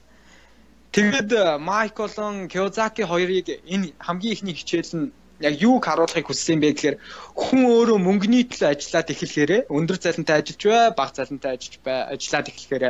[0.93, 5.13] Тэгээд Майколон Кёзаки хоёрыг энэ хамгийн ихний хичээл нь
[5.49, 6.97] яг юуг харуулахыг хүссэн бэ гэхээр
[7.37, 12.51] хүн өөрөө мөнгөний төлөө ажиллаад эхлэхээр өндөр цалинтай ажиллаж бай, бага цалинтай ажиллаж бай, ажиллаад
[12.51, 12.85] эхлэхээр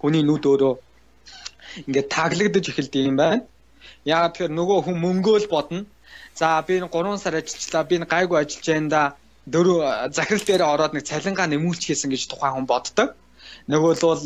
[0.00, 0.74] хүний нүд өөрөө
[1.88, 3.44] ингээд таглагдаж эхэлдэг юм байна.
[4.04, 5.80] Яагаад тэгэхээр нөгөө хүн мөнгөө л бодно.
[6.36, 9.02] За би энэ 3 сар ажиллачлаа, би гайгүй ажиллаж байна да.
[9.46, 9.78] Дөрөв
[10.16, 13.08] захирал дээр ороод нэг цалингаа нэмүүлчихсэн гэж тухайн хүн боддог.
[13.70, 14.22] Нөгөө л бол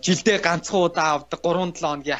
[0.00, 2.18] жилдээ ганцхан удаа авдаг 3 7 хоногийн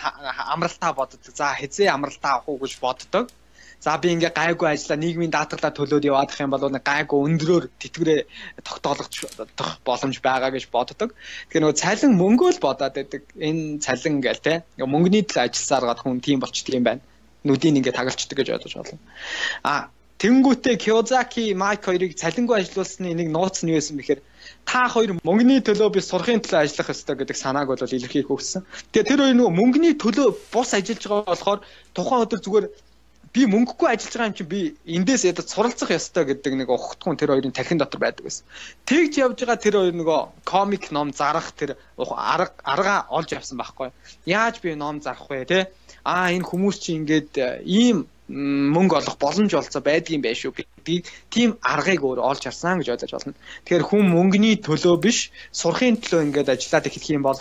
[0.53, 1.21] амралтаа боддог.
[1.33, 3.33] За хизээ амралтаа авах уу гэж боддог.
[3.81, 8.21] За би ингээ гайгүй ажиллаа нийгмийн даатгалаа төлөөд яваадах юм бол нэг гайгүй өндрөөр тэтгэрээ
[8.67, 9.11] тогтоолгох
[9.87, 11.11] боломж байгаа гэж боддог.
[11.53, 13.23] Тэгэхээр нөгөө цалин мөнгөө л бодоод байдаг.
[13.37, 14.55] Энэ цалин гээл те.
[14.81, 17.05] Мөнгөний төлөө ажилласаар гад хүн тийм болчдөг юм байна.
[17.47, 18.99] Нүдийг ингээ тагалчдаг гэж бодож байна.
[19.63, 19.75] А
[20.17, 24.21] Тэнгүүтээ Кёзаки Майк хоёрыг цалингүй ажилуулсны нэг нууц нь юу байсан бэхээр
[24.65, 28.65] та хоёр мөнгөний төлөө би сурахын төлөө ажиллах ёстой гэдэг санааг бол илэрхийлэх өгсөн.
[28.97, 31.61] Тэгээ тэр хоёр нөгөө мөнгөний төлөө бус ажиллаж байгаа болохоор
[31.93, 32.67] тухайн өдөр зүгээр
[33.35, 37.33] би мөнгөгүй ажиллаж байгаа юм чинь би эндээс ядаж суралцах ёстой гэдэг нэг ухтгун тэр
[37.33, 38.45] хоёрын тархин дотор байдаг байсан.
[38.87, 43.91] Тэгж явж байгаа тэр хоёр нөгөө комик ном зарах тэр арга арга олж авсан байхгүй.
[44.27, 45.61] Яаж би ном зарах вэ те?
[46.05, 51.51] Аа энэ хүмүүс чинь ингээд ийм мөнгө олох боломж олцоо байдгийн байх шүү гэдгийг тийм
[51.63, 53.39] аргыг өөр олж харсан гэж ойлгож байна.
[53.63, 57.39] Тэгэхээр хүн мөнгөний төлөө биш сурахын төлөө ингээд ажиллаад эхлэх юм бол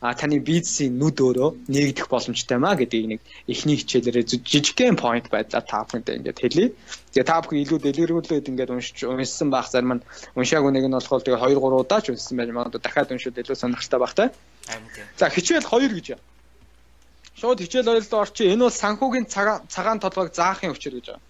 [0.00, 5.84] таны бизнесийн нүд өөрөө нэгдэх боломжтой маа гэдгийг нэг эхний хичээлээрээ жижигхэн point байдлаар та
[5.84, 6.66] бүхэндээ ингээд хэлье.
[7.12, 10.06] Тэгээ та бүхэн илүү дэлгэрүүлээд ингээд уншиж уншсан байх зарим нь
[10.36, 13.56] уншаагүй нэг нь болохоор тэгээ 2 3 удаа ч уншсан байж магадгүй дахиад уншаад илүү
[13.56, 14.24] сонирхолтой байх та.
[15.16, 16.08] За хичээл 2 гэж.
[17.40, 18.52] Шууд хичээл 2 руу орчих.
[18.52, 19.26] Энэ бол санхүүгийн
[19.72, 21.24] цагаан толгойг заахын өчр гэж байна.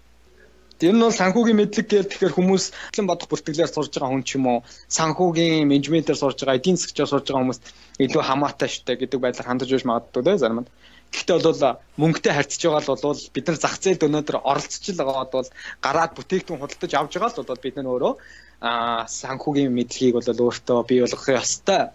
[0.77, 4.37] Тэр нь бол санхүүгийн мэдлэг гээл тэгэхээр хүмүүс хэн бодох бүртгэлээр сурж байгаа хүн ч
[4.37, 4.59] юм уу
[4.93, 7.59] санхүүгийн менежментээр сурж байгаа эдийн засгчаар сурж байгаа хүмүүс
[8.05, 10.69] илүү хамаатай штэ гэдэг байдлаар хандаж байж магадгүй те зарим нь.
[11.13, 15.31] Гэхдээ бол мөнгөтэй харьцаж байгаа л бол бид нар зах зээлд өнөөдөр оролцож л байгаад
[15.33, 15.49] бол
[15.81, 18.13] гараад бүтээгдэхүүн худалдаж авж байгаа л бол бид нар өөрөө
[18.61, 21.89] аа санхүүгийн мэдлэгийг бол өөртөө бий болгох ёстой.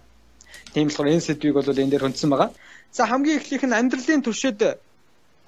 [0.75, 2.51] Тийм болохоор энэ сэдвийг бол энэ дээр хүндсэн байгаа.
[2.91, 4.61] За хамгийн эхлийнх нь амьдралын туршид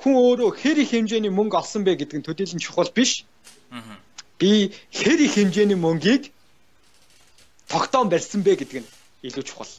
[0.04, 3.24] хүн өөрөө хэр их хэмжээний мөнгө олсон бэ гэдэг нь төдийлөн чухал биш.
[4.36, 6.28] Би хэр их хэмжээний мөнгийг
[7.72, 8.88] тогтоон барьсан бэ гэдэг нь
[9.24, 9.72] илүү чухал.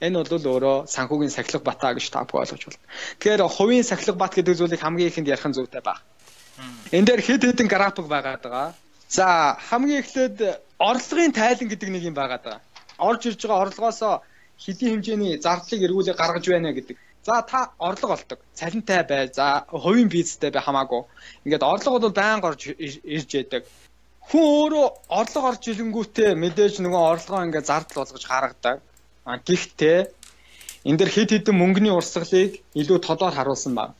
[0.00, 2.88] Энэ бол өөрөө санхүүгийн сахилга бата гэж та бүхэн ойлгож байна.
[3.20, 6.00] Тэгэхээр хувийн сахилга бат гэдэг зүйлийг хамгийн ихэнд ярих нь зүйтэй баг.
[6.96, 8.68] Энэ дээр хэд хэдэн график байгаад байгаа.
[9.08, 10.38] За хамгийн эхлээд
[10.80, 12.62] орлогын тайлан гэдэг нэг юм байгаад байгаа.
[12.98, 14.14] Орж ирж байгаа орлогоосоо
[14.64, 16.96] хэдийн хэмжээний зардлыг эргүүлээ гаргаж байна гэдэг.
[17.24, 18.38] За та орлого олдог.
[18.54, 19.30] Цалинтай бай.
[19.32, 21.02] За хувийн бизнестэй бай хамаагүй.
[21.44, 23.64] Ингээд орлого бол байнга орж ирж яадаг.
[24.28, 28.76] Хүн өөрөө орлого орж ирэнгүүтээ мэдээж нөгөө орлогоо ингээд зардал болгож гаргадаг.
[29.24, 29.98] А гэхдээ
[30.84, 33.96] энэ дэр хэд хэдэн мөнгөний урсгалыг илүү толоор харуулсан байна.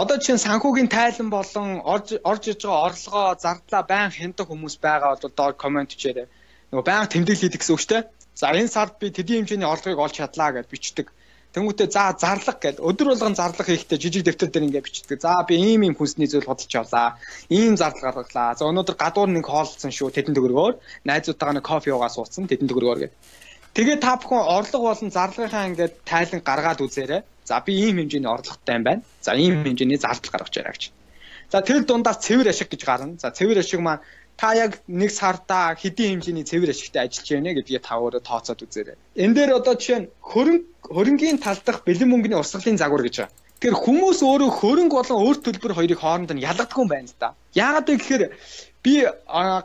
[0.00, 5.20] Одоо чинь санхүүгийн тайлан болон орж орж иж байгаа орлогоо зардлаа байн хяндаг хүмүүс байгаа
[5.20, 6.26] бол доор комент хийээрэй.
[6.72, 8.02] Нөгөө байн тэмдэглэл хийдэг гэсэн үг шүү дээ.
[8.40, 11.06] За энэ сард би тэдийн хэмжээний орлогыг олж чадлаа гэж бичдэг.
[11.54, 15.22] Тэнгүүтээ за зарлах гэд өдөр болгон зарлах хийхдээ жижиг дэвтэр дээр ингээд бичдэг.
[15.22, 17.14] За би ийм ийм хүнсний зүйл худалч авлаа.
[17.46, 18.58] Ийм зардал гаргалаа.
[18.58, 20.10] За өнөөдөр гадуур нэг хоолцсон шүү.
[20.10, 20.74] Тэдэн төгрөгөөр
[21.06, 22.50] найзуудтайгаа нэг кофе уугаа суудсан.
[22.50, 23.14] Тэдэн төгрөгөөр гэд.
[23.70, 27.22] Тэгээ та бүхэн орлого болон зарлагынхаа ингээд тайлан гаргаад үзээрэй.
[27.46, 29.02] За би ийм хэмжээний орлоготой юм байна.
[29.22, 30.90] За ийм хэмжээний зардал гаргаж яриа гэж.
[31.54, 33.14] За тэр дундаас цэвэр ашиг гэж гарна.
[33.22, 34.02] За цэвэр ашиг маань
[34.36, 38.98] та яг нэг сарда хэдийн хэмжээний цэвэр ашигтай ажиллаж байна гэдгийг та өөрөө тооцоод үзээрэй.
[39.14, 43.34] Энэ дээр одоо жишээ нь хөрөнгө хөрөнгийн тал дахь бэлэн мөнгөний урсгалын загвар гэж байна.
[43.62, 47.28] Тэгэхээр хүмүүс өөрөө хөрөнгө болон өөр төлбөр хоёрыг хооронд нь ялгадаггүй юм байна л да.
[47.54, 48.24] Яагаад вэ гэхээр
[48.84, 48.94] би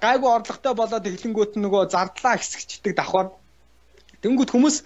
[0.05, 3.33] гайгүй орлоготой болоод эхлэнгүүт нөгөө зардлаа хэсэгчдэг давхар.
[4.23, 4.77] Тэнгүүт хүмүүс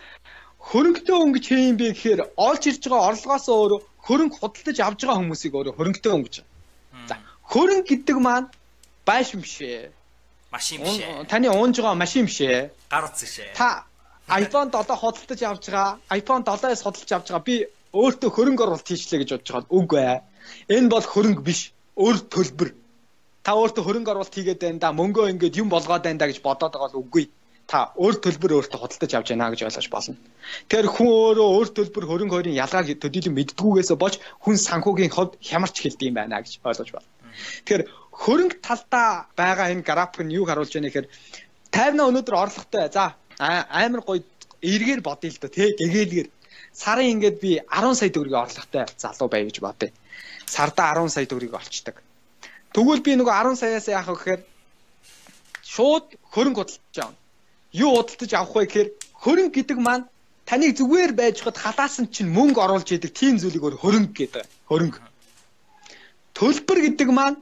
[0.71, 5.19] хөрөнгөтэй өнгөч хээ юм бэ гэхээр олж ирж байгаа орлогоос өөрөө хөрөнгө худалдаж авж байгаа
[5.21, 6.35] хүмүүсийг өөрөө хөрөнгөтэй өнгөж.
[7.11, 7.15] За
[7.51, 8.47] хөрөнгө гэдэг маань
[9.05, 9.91] байш юм шээ.
[10.51, 11.25] Машин биш ээ.
[11.25, 12.69] Таны уунж байгаа машин биш ээ.
[12.89, 13.53] Гар утас шээ.
[13.57, 13.85] Та
[14.27, 15.99] iPhone 7 худалдаж авч байгаа.
[16.19, 17.47] iPhone 7-аас худалдаж авч байгаа.
[17.49, 17.55] Би
[17.93, 19.73] өөртөө хөрөнгө оруулалт хийчлээ гэж бодож байгаа.
[19.77, 20.19] Үгүй ээ.
[20.77, 21.73] Энэ бол хөрөнгө биш.
[21.97, 22.69] Өөр төлбөр.
[23.43, 24.95] Та өөртөө хөрөнгө оруулалт хийгээд байна да.
[24.95, 27.25] Мөнгөө ингээд юм болгоод байна да гэж бодоод байгаа бол үгүй.
[27.67, 30.15] Та өөр төлбөр өөртөө худалдаж авч яана гэж ойлгож болно.
[30.67, 35.75] Тэгэхээр хүн өөрөө өөр төлбөр хөрөнгө хоёрын ялгааг төдийлөн мэддгүйгээс болж хүн санхүүгийн хувьд хямарч
[35.79, 37.07] хэлдэг юм байна гэж ойлгож байна.
[37.65, 41.07] Тэгэхээр хөрөнгө талдаа байгаа энэ график нь юг харуулж байна гэхээр
[41.73, 42.85] 50 өнөөдөр орлоготой.
[42.93, 44.21] За амар гоё
[44.61, 46.29] эргээр бодъё л доо тий гэгээлгээр
[46.73, 49.89] сарын ингээд би 10 сая төгрөгийн орлоготой залуу бай гэж бодъё.
[50.45, 51.95] Сарда 10 сая төгрөгийг олчдаг.
[52.73, 54.41] Тэгвэл би нөгөө 10 саяас яах вэ гэхээр
[55.73, 57.17] шууд хөрөнгө худалдаж авна.
[57.83, 58.89] Юу худалдаж авах вэ гэхээр
[59.23, 60.05] хөрөнгө гэдэг маань
[60.49, 64.45] таныг зүгээр байж хад халаасан чинь мөнгө оруулж идэг тийм зүйлийг өөр хөрөнгө гэдэг.
[64.69, 64.99] Хөрөнгө.
[66.37, 67.37] Төлбөр гэдэг маань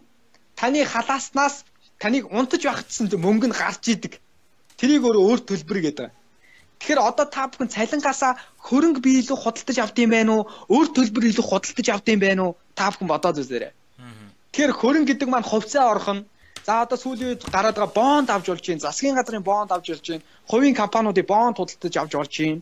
[0.59, 1.63] таны халааснаас
[2.01, 4.13] таныг унтаж багтсан мөнгө нь гарч идэг.
[4.79, 6.09] Тэрийг өөрөө өөр төлбөр гэдэг.
[6.79, 8.33] Тэгэхээр одоо та бүхэн цалингаасаа
[8.67, 10.49] хөрөнгө бий илүү худалдаж авд юм байна уу?
[10.73, 12.53] Өөр төлбөр илүү худалдаж авд юм байна уу?
[12.73, 13.73] Та бүхэн бодоод үзээрэй.
[14.49, 16.25] Тэгэхээр хөрөнгө гэдэг маань хувьцаа орхон
[16.65, 18.85] За одоо сүүлийн үед гараад байгаа бонд авч болж байна.
[18.85, 20.23] Засгийн газрын бонд авч болж байна.
[20.45, 22.61] Хувийн компаниудын бонд худалдаж авч болж байна.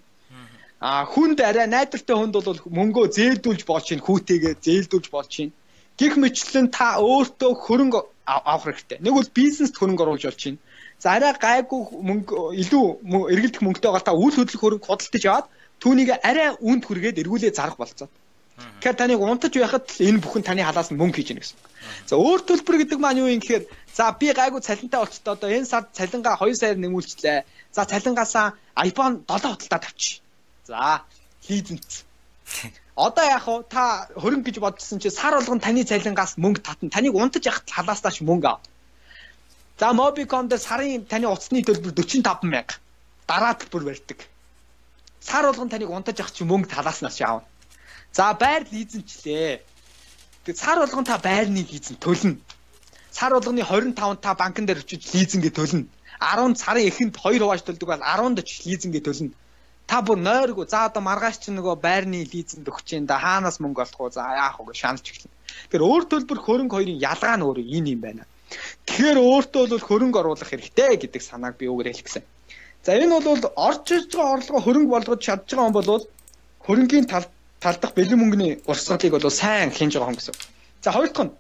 [0.80, 4.06] А хүнд арай найдвартай хүнд бол мөнгөө зээлдүүлж болж байна.
[4.08, 5.52] Хүүтэйгээ зээлдүүлж болж байна.
[6.00, 8.98] Гэх мэтлэн та өөртөө хөрөнгө авах хэрэгтэй.
[9.04, 10.60] Нэг бол бизнест хөрөнгө оруулж болж байна.
[11.00, 12.86] За арай гайгүй мөнгө илүү
[13.34, 15.48] эргэлдэх мөнгөтэй байгаа та үйл хөдлөх хөрөнгө худалдаж аваад
[15.84, 18.08] түүнийг арай үнд хүргээд эргүүлээ зарах болцоо.
[18.80, 21.60] Тэгэхээр таныг унтаж байхад энэ бүхэн таны халаас нь мөнгө хийж гэнэ гэсэн.
[22.08, 23.64] За өөр төлбөр гэдэг маань юу юм гэхээр
[23.96, 27.40] за би гайгүй цалинтай болчтой одоо энэ сард цалингаа 2 саяар нэмүүлчлээ.
[27.72, 30.20] За цалингаасаа iPhone 7 худалдаад авчи.
[30.68, 31.08] За
[31.48, 32.04] лизэнц.
[33.00, 33.64] Одоо яах вэ?
[33.72, 36.92] Та хөрөнгө гэж бодсон чи сар болгон таны цалингаас мөнгө татна.
[36.92, 38.60] Таныг унтаж яхад халааснаач мөнгө ав.
[39.80, 42.76] За Mobicom дээр сарын таны утасны төлбөр 45 мянга.
[43.24, 44.20] Дараа төлбөр барьдаг.
[45.24, 47.48] Сар болгон таныг унтаж явах чи мөнгө талааснаас яавна.
[48.12, 49.64] За байр лизэнчлээ.
[50.44, 52.36] Тэг сар болгон та байрны лизэн төлнө.
[53.16, 55.88] Сар болгоны 25 та банкн дээр очиж лизингээ төлнө.
[56.20, 59.32] 10 сарын эхэнд 2 хувааж төлдөг бол 10-д очиж лизингээ төлнө
[59.90, 63.82] та бүр нойргүй за одоо маргааш чи нөгөө байрны лизэнд өгч юм да хаанаас мөнгө
[63.86, 65.34] олох вэ за яах вэ шаналж эхэлнэ.
[65.74, 68.24] Тэгэхээр өөр төлбөр хөрөнгө хоёрын ялгаа нь өөрөө энэ юм байна.
[68.86, 72.24] Тэгэхээр өөртөө бол хөрөнгө оруулах хэрэгтэй гэдэг санааг би өгөр хэлчихсэн.
[72.86, 75.90] За энэ бол орж иж байгаа орлогоо хөрөнгө болгож чадж байгаа юм бол
[76.66, 77.26] хөрөнгийн тал
[77.60, 80.38] тал дахь бэлэн мөнгөний урсгалыг бол сайн хинж байгаа юм гэсэн.
[80.86, 81.34] За хоёр дахь нь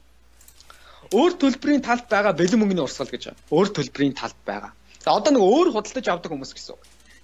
[1.17, 3.41] өөр төлбөрийн талд байгаа бэлэн мөнгөний урсгал гэж байна.
[3.55, 4.71] Өөр төлбөрийн талд байгаа.
[5.03, 6.77] За одоо нэг өөр худалдаж авдаг хүмүүс гэсэн.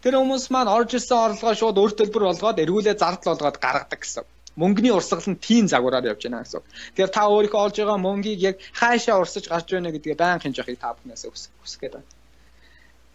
[0.05, 4.21] Тэр хүмүүс маань орж ирсэн орлогоо шууд өөр төлбөр болгоод эргүүлээ зардал болгоод гаргадаг гэсэн.
[4.53, 6.61] Мөнгөний урсгал нь тийм загвараар явж байна гэсэн.
[6.93, 10.93] Тэгэхээр та өөрийнхөө олж байгаа мөнгийг яг хаашаа урсаж гарч байна гэдгээ хинж явахыг та
[10.93, 12.09] бүхнээс хүсэх гээд байна.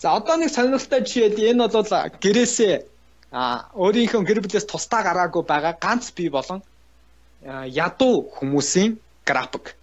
[0.03, 2.74] За одоо нэг сонирхолтой жишээд энэ бол гэрээсээ
[3.38, 6.59] а өөрийнхөө гэр бүлээс тусдаа гараагүй байгаа ганц бие болон
[7.87, 9.79] ядуу хүмүүсийн график.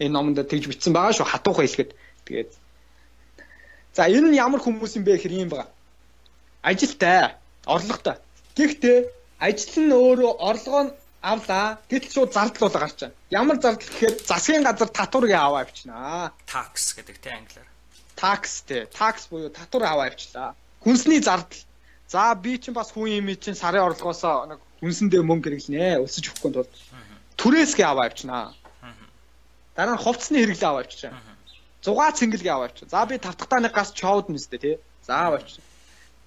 [0.00, 1.92] Энэ номонд тэгж бичсэн байгаа шүү хатуухан хэлэхэд.
[2.24, 2.50] Тэгээд
[3.92, 5.68] За энэ нь ямар хүмүүс юм бэ гэхээр юм байгаа
[6.62, 8.16] ажилтай, орлоготой.
[8.56, 8.98] Гэхдээ
[9.40, 10.92] ажил нь өөрөө орлогоо нь
[11.22, 11.78] авлаа.
[11.88, 13.16] Гэтэл шууд зардал болоо гарч байгаа.
[13.30, 16.32] Ямар зардал гэхээр засгийн газар татварыг аваа авчнаа.
[16.48, 17.68] Tax гэдэг тийм англиар.
[18.16, 18.84] Tax тий.
[18.88, 20.56] Tax буюу татвар аваа авчлаа.
[20.84, 21.60] Хүнсний зардал.
[22.08, 26.00] За би чинь бас хүн юм чинь сарын орлогоосоо нэг Үнсэндээ мөнгө хэрэглэнэ.
[26.00, 26.68] Өсөж өгөхгүй тул
[27.36, 28.56] түрээсгээ аваа явчихнаа.
[29.76, 31.12] Дараа нь хувцсны хэрэглээ аваа явчихаа.
[31.84, 32.88] 6 цэнгэлгээ аваа явчихаа.
[32.88, 34.76] За би тавтахтааны газ чоуд нэстэй тий.
[35.04, 35.69] За аваа явчихаа.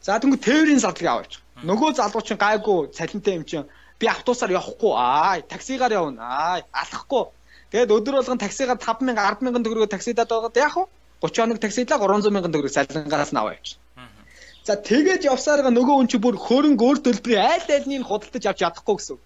[0.04, 1.64] За тэнгүү тээврийн залгийг аваа явчихаа.
[1.64, 7.32] Нөгөө залгуу чинь гайгүй цалинтай юм чинь би автобусаар явахгүй аа таксигаар явна аа алахгүй.
[7.72, 10.86] Тэгээд өдөр болгон таксигаар 5000 10000 төгрөгөөр таксидад байгаад яах вэ?
[11.24, 13.80] 30 хоног таксидлаа 300 мянган төгрөг салингаас нь аваа явчих.
[14.68, 18.96] За тэгээд явсараа нөгөө хүн чи бүр хөрөнгө өөр төлбөрийн айл айлныг худалдаж авч чадахгүй
[19.00, 19.18] гэсэн.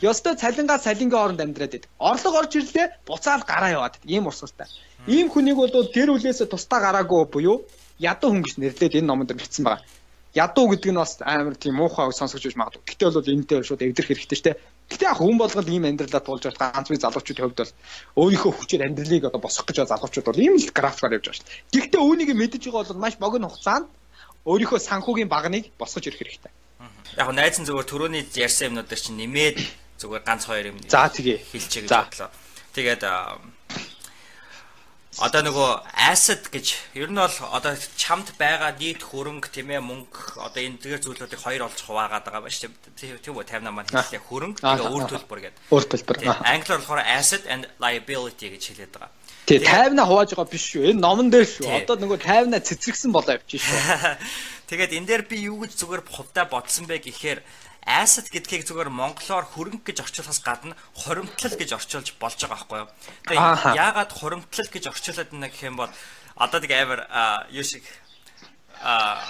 [0.00, 1.92] Ёстой цалингаа салингийн хооронд амьдраад байдаг.
[2.00, 4.68] Орлого орж ирлээ буцаал гараа яваад ийм урсгалтай.
[5.08, 7.56] Ийм хүнийг бол гэр бүлээс тусдаа гараагүй буюу
[8.00, 9.84] ядуу хүн гэж нэрлээд энэ номонд бичсэн байгаа.
[10.34, 12.82] Ядуу гэдэг нь бас амар тийм муухай сонсогч байж магадгүй.
[12.90, 14.58] Гэтэ бол энэтэй шууд эвдэрх хэрэгтэй шүү дээ.
[14.90, 17.74] Гэтэ яг хүн болгол ийм амьдралаа туулж байгаа ганц бий залуучуудын хувьд бол
[18.18, 21.46] өөрийнхөө хүчээр амьдралыг одоо босгох гэж байгаа залуучууд бол ийм л графикаар явж байгаа шүү
[21.46, 21.70] дээ.
[21.70, 23.86] Гэхдээ үүнийг мэдэж байгаа бол маш богино хугацаанд
[24.42, 26.52] өөрийнхөө санхүүгийн багныг босгож ирэх хэрэгтэй.
[27.14, 29.56] Яг нь найзан зүгээр төрөний ярьсан юмнуудаар чинь нэмээд
[30.02, 32.30] зүгээр ганц хоёр юм За тэгээ хэлчихье гэж бодлоо.
[32.74, 33.02] Тэгээд
[35.22, 35.70] одоо нөгөө
[36.10, 40.82] asset гэж ер нь бол одоо чамд байгаа нийт хөрөнгө тийм ээ мөнгө одоо энэ
[40.82, 43.22] тэгэр зүйлүүдийг хоёр олж хуваагаад байгаа ба шүү дээ.
[43.22, 45.60] Тийм үү 58 маань хэллээ хөрөнгө тэгээ үр төлбөр гэдэг.
[45.70, 46.16] Үр төлбөр.
[46.26, 49.12] Англиар болохоор asset and liability гэж хэлээд байгаа.
[49.46, 50.90] Тий 50-аа хувааж байгаа биш шүү.
[50.90, 51.68] Энэ номон дээр шүү.
[51.68, 54.18] Одоо нөгөө 50-аа цэцрэгсэн болоо явчих шүү.
[54.72, 57.44] Тэгээд энэ дээр би юу гэж зүгээр хувьдаа бодсон бэ гэхээр
[57.86, 62.88] asset гэдгийг зүгээр монголоор хөрөнгө гэж орчуулахаас гадна хоримтлал гэж орчуулж болж байгаа байхгүй юу.
[63.28, 65.92] Тэгээ яагаад хоримтлал гэж орчуулад байна гэх юм бол
[66.36, 67.00] одоо нэг амар
[67.52, 67.84] юу шиг
[68.80, 69.20] а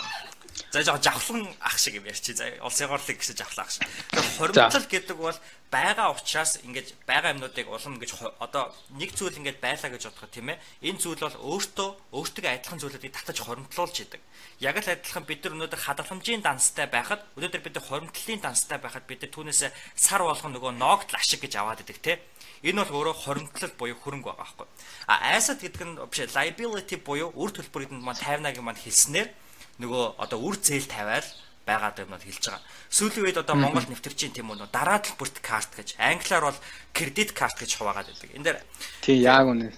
[0.70, 2.36] За жоо жавхлан ах шиг юм ярьчих.
[2.36, 3.86] За улсын горлыг гэсэн жавхлан ах шиг.
[4.38, 5.38] Хоримтлал гэдэг бол
[5.70, 10.50] байгаа учраас ингэж байгаа юмнуудыг улам ингэж одоо нэг зүйл ингэж байлаа гэж бодоход тийм
[10.54, 10.58] ээ.
[10.86, 14.22] Энэ зүйл бол өөртөө өөртөө адилхан зүйлүүдийг татаж хоримтлуулж идэг.
[14.62, 19.06] Яг л адилхан бид нар өнөөдөр хадгаламжийн данстай байхад өнөөдөр бид нар хоримтлалын данстай байхад
[19.10, 19.62] бид нар түүнээс
[19.98, 22.70] сар болгон нөгөө ноогдл ашиг гэж аваад идэг тийм ээ.
[22.70, 24.66] Энэ бол өөрөө хоримтлал буюу хөрөнгө байгаа байхгүй.
[25.10, 29.28] А asset гэдэг нь биш liability буюу үр төлбөрөнд маань 50-аг маань хэлснээр
[29.82, 31.26] нөгөө одоо үр зээл тавиал
[31.64, 32.62] байгаад юмнууд хэлж байгаа.
[32.92, 36.60] Сүүлийн үед одоо Монгол нэвтэрчин тийм үү дараа төлбөрт карт гэж англиар бол
[36.92, 38.30] кредит карт гэж хуваагаад байдаг.
[38.36, 38.58] Энд дээр
[39.00, 39.72] тий яг үнэ.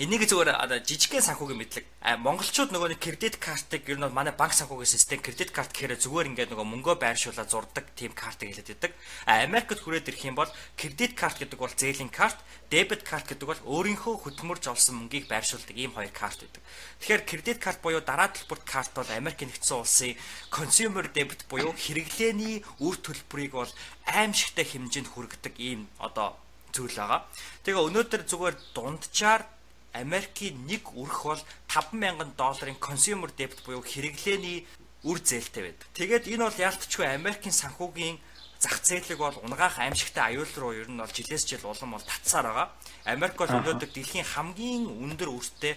[0.00, 1.84] Энийг зүгээр одоо жижигхэн санхүүгийн мэдлэг.
[2.24, 6.32] Монголчууд нөгөө нэг кредит картыг ер нь манай банк санхүүгийн систем кредит карт гэхээр зүгээр
[6.32, 8.96] ингээд нөгөө мөнгөө байршуулаад зурдаг тийм картыг хэлээд байдаг.
[9.28, 10.48] А Америкт хүрээд ирэх юм бол
[10.80, 12.40] кредит карт гэдэг бол зээлийн карт,
[12.72, 16.64] дебет карт гэдэг бол өөрийнхөө хөдөлмөрж олсон мөнгийг байршуулдаг ийм хоёр карт байдаг.
[17.04, 20.16] Тэгэхээр кредит карт буюу дараа төлбөрт карт бол Америк нэгдсэн улсын
[20.48, 23.72] consumer debit буюу хэрэглээний үр төлбөрийг бол
[24.08, 26.40] аимшигтай хэмжээнд хүргэдэг ийм одоо
[26.72, 27.28] зүйл байгаа.
[27.68, 29.44] Тэгээ өнөөдөр зүгээр дунджаар
[29.92, 34.66] Америкийн нэг өрх бол 50000 долларын consumer debt буюу хэрэглээний
[35.04, 35.88] үр зээлтэй байдаг.
[35.94, 38.16] Тэгээд энэ бол яалтчгүй Америкийн санхүүгийн
[38.62, 42.46] зах зээлэг бол унгаах аимшигтай аюул руу ер нь бол жилээс жил улам бол татсаар
[42.46, 42.68] байгаа.
[43.04, 45.74] Америк бол өнөөдөр дэлхийн хамгийн өндөр өртөө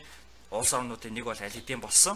[0.54, 2.16] улс орнуудын нэг бол аль хэдийн болсон.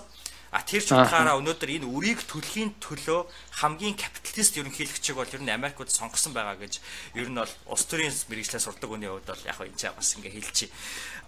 [0.49, 3.29] А тэр ч утгаараа өнөөдөр энэ үрийг төлөхийн төлөө
[3.61, 6.81] хамгийн капиталист ерөнхийлөгчийг бол ер нь Америкууд сонгосон байгаа гэж
[7.13, 10.33] ер нь бол улс төрийн мэрэгчлээ сурдаг хүний хувьд бол яг энэ ч бас ингээ
[10.33, 10.73] хэлчихье.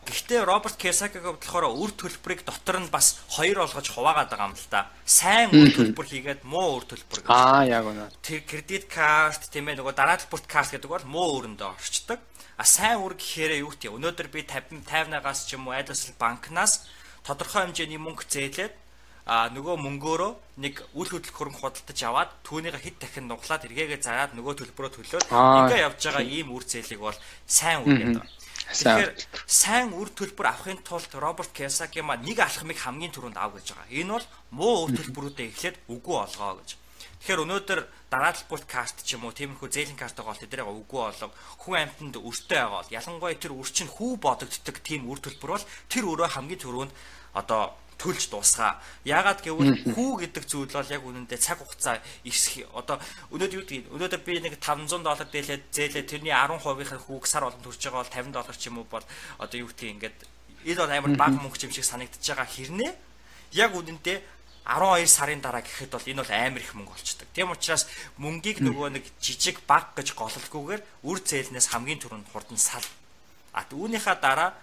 [0.02, 4.70] Гэхдээ Роберт Кесакигийн болохоор үр төлбөрийг дотор нь бас хоёр олгож хуваагаад байгаа юм л
[4.74, 4.90] та.
[5.06, 7.30] Сайн үр төлбөр хийгээд муу үр төлбөр.
[7.30, 8.10] Аа яг үнэ.
[8.26, 12.18] Тэр кредит карт тийм ээ нөгөө дараа төлбөрт карт гэдэг бол муу өрөндөө орчдөг.
[12.58, 14.02] А сайн үр гэхээр юу гэх юм.
[14.02, 16.90] Өнөөдөр би 50 50-наас ч юм уу айлсэл банкнаас
[17.22, 18.81] тодорхой хэмжээний мөнгө зээлээд
[19.32, 24.36] а нөгөө мөнгөөрөө нэг үл хөдлөх хөрөнгө худалдаж аваад түүнийг хэд дахин нуглаад эргээгээ зараад
[24.36, 27.16] нөгөө төлбөрөө төлөөд ингээ явж байгаа ийм үр зээлийг бол
[27.48, 28.28] сайн үр гэдэг.
[28.76, 29.12] Тэгэхээр
[29.48, 33.96] сайн үр төлбөр авахын тулд Роберт Кiyosaki маа нэг алхмыг хамгийн түрүүнд ав гэж байгаа.
[33.96, 36.70] Энэ бол муу үр төлбөрүүдэд эхлээд үгүй олгоо гэж.
[37.24, 37.80] Тэгэхээр өнөөдөр
[38.12, 41.32] дараа талбарт карт ч юм уу тиймэрхүү зээлийн картаа гол тэднийг үгүй олго
[41.64, 45.70] хүн амьтанд өртөө байгаа бол ялангуяа тэр үр чинь хүү бодогддог тийм үр төлбөр бол
[45.88, 46.92] тэр өөрөө хамгийн түрүүнд
[47.38, 48.82] одоо төлж дуусгаа.
[49.06, 52.98] Яагаад гэвэл хүү гэдэг зүйл бол яг үнэндээ цаг хугацаа ирсэх одоо
[53.30, 57.62] өнөөдөр юу гэдэг өнөөдөр би нэг 500 доллар дээлээд зээлээ тэрний 10%-ийн хүүг сар болгон
[57.62, 59.06] төрж байгаа бол 50 доллар ч юм уу бол
[59.38, 60.18] одоо юу гэдэг ингээд
[60.66, 62.92] энэ бол амар бага мөнгө юм шиг санагдаж байгаа хэрнээ
[63.54, 64.18] яг үнэндээ
[64.66, 67.28] 12 сарын дараа гэхэд бол энэ бол амар их мөнгө болчдөг.
[67.34, 72.86] Тийм учраас мөнгийг нөгөө нэг жижиг баг гэж гололгүйгээр үр зээлнээс хамгийн түрүүнд хурдан сал.
[73.58, 74.54] А үүнийхээ дараа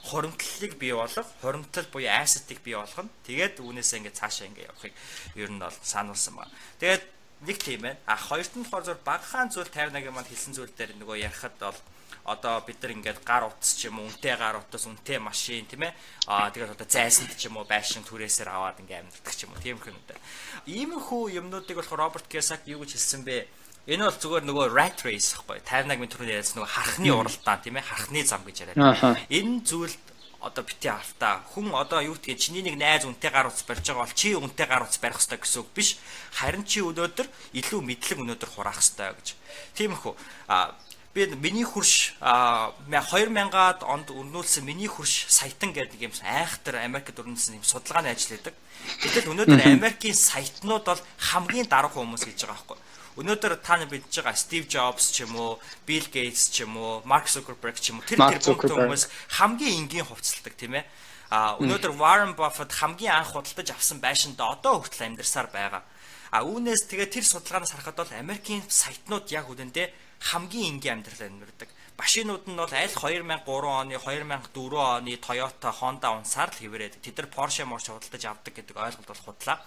[0.00, 3.12] хоримтлалыг бий болгох, хоримтлал буюу asset-ыг бий болгоно.
[3.28, 4.94] Тэгээд үүнээсээ ингээд цаашаа ингээд явахыг
[5.36, 6.52] ер нь бол сануулсан байна.
[6.80, 7.04] Тэгээд
[7.44, 8.00] нэг тийм байна.
[8.08, 11.78] А хоёрт нь болохоор багахан зүйл 51-ийн маань хэлсэн зүйл дээр нөгөө ярихад бол
[12.24, 15.88] одоо бид нар ингээд гар утас ч юм уу үнтэй гар утас үнтэй машин тийм
[15.88, 15.92] ээ
[16.28, 19.62] аа тэгээд одоо зайсанд ч юм уу байшин түрээсээр аваад ингээд амьддаг ч юм уу
[19.64, 20.20] тийм юм даа.
[20.68, 23.48] Иймэрхүү юмнуудыг болохоор Роберт Кiyosaki юу гэж хэлсэн бэ?
[23.88, 25.64] Энэ бол зүгээр нөгөө rat race гэхгүй.
[25.64, 29.24] 58-гийн түрүүний яриад нөгөө хархны уралдаан тийм ээ хархны зам гэж яриад.
[29.32, 29.96] Энэ зүйл
[30.40, 34.08] одоо бити автаа хүн одоо юу гэдгийг чиний нэг найз үнтэй гар утас барьж байгаа
[34.08, 36.00] бол чи үнтэй гар утас барих хэрэгтэй гэсэн үг биш
[36.32, 37.28] харин чи өнөөдөр
[37.60, 39.28] илүү мэдлэг өнөөдөр хураах хэрэгтэй гэж
[39.76, 40.14] тиймэрхүү
[40.48, 40.72] а
[41.12, 47.66] би миний хурш 2000-аад онд өрнүүлсэн миний хурш саятан гэдэг юм айхтар Америкт өрнүүлсэн юм
[47.66, 48.54] судалгааны ажил хийдэг.
[49.02, 52.78] Гэтэл өнөөдөр Америкийн сайтнууд бол хамгийн даруухан хүмүүс гэж байгаа байхгүй.
[53.20, 57.04] Өнөөдөр та нар бидж байгаа Стив Джобс ч юм уу, Билл Гейтс ч юм уу,
[57.04, 60.88] Марк Зукерберг ч юм уу тэр тэр хүмүүс хамгийн энгийн хувцалдаг тийм ээ.
[61.28, 65.84] А өнөөдөр Warren Buffett хамгийн анх худалдаж авсан байшинда одоо хүртэл амьдарсаар байгаа.
[66.32, 69.92] А үүнээс тэгээ тэр судалгаанаас харахад бол Америкийн сайтнууд яг үнэндээ
[70.32, 71.68] хамгийн энгийн амьдрал амьдардаг.
[72.00, 77.28] Машинууд нь бол аль 2003 оны, 2004 оны Toyota, Honda унсаар л хэврээд тэд нар
[77.28, 79.60] Porsche морч худалдаж авдаг гэдэг ойлголт бол худлаа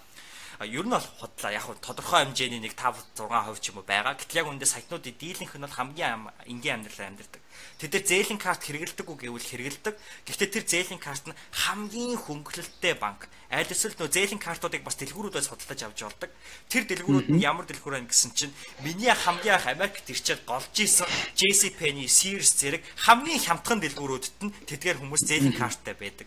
[0.66, 4.16] ер нь бол худлаа яг тодорхой хэмжээний нэг 5 6% ч юм уу байгаа.
[4.16, 7.42] Гэтэл яг үндэ сайтнуудын дийлэнх нь бол хамгийн энгийн амьдралаар амьдардаг.
[7.78, 9.96] Тэд нар зээлийн карт хэрэгэлдэг үү гэвэл хэрэгэлдэг.
[10.26, 13.30] Гэхдээ тэр зээлийн карт нь хамгийн хөнгөлөлттэй банк.
[13.54, 16.32] Аль эсвэл нөө зээлийн картуудыг бас дэлгүүрүүдээс судалж авч болдог.
[16.72, 21.06] Тэр дэлгүүрүүд нь ямар дэлгүүр байна гэсэн чинь миний хамгийн анх Америкт ирчээд голж исэн
[21.38, 26.26] JC Penney, Sears зэрэг хамгийн хямдхан дэлгүүрүүдэд нь тэдгээр хүмүүс зээлийн карттай байдаг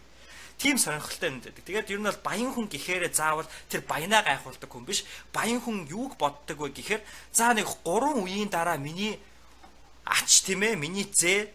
[0.58, 1.64] тийм сонирхолтой юм байдаг.
[1.64, 5.04] Тэгээд ер нь бол баян хүн гэхээрээ заавал тэр баянаа гайхуулдаг хүн биш.
[5.32, 9.20] Баян хүн юуг боддог вэ гэхээр за нэг 3 үеийн дараа миний
[10.04, 11.52] ач тийм ээ миний зээ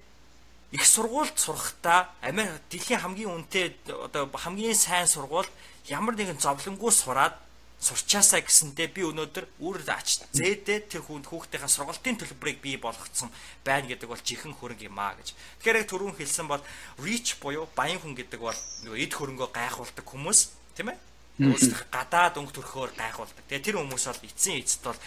[0.71, 5.49] их сургуульд сурахдаа Америк дэлхийн хамгийн үнэтэй одоо хамгийн сайн сургууль
[5.89, 7.35] ямар нэгэн зовлонггүй сураад
[7.81, 13.33] сурчаасаа гэсэндээ би өнөөдөр үр ач зээдээ тэр хүнд хүүхдийнхээ сургалтын төлбөрийг бий болгоцсон
[13.65, 15.33] байна гэдэг бол жихэн хөрөнгө юм аа гэж.
[15.33, 16.61] Тэгэхээр яг түрүүн хэлсэн бол
[17.01, 18.59] rich буюу баян хүн гэдэг бол
[18.93, 20.39] эд хөрөнгөө гайхуулдаг хүмүүс
[20.77, 20.99] тийм ээ.
[21.41, 23.45] Өөрсдөх гадаад өнгө төрхөөр гайхуулдаг.
[23.49, 25.01] Тэгээ тэр хүмүүс бол эцсийн эцэд бол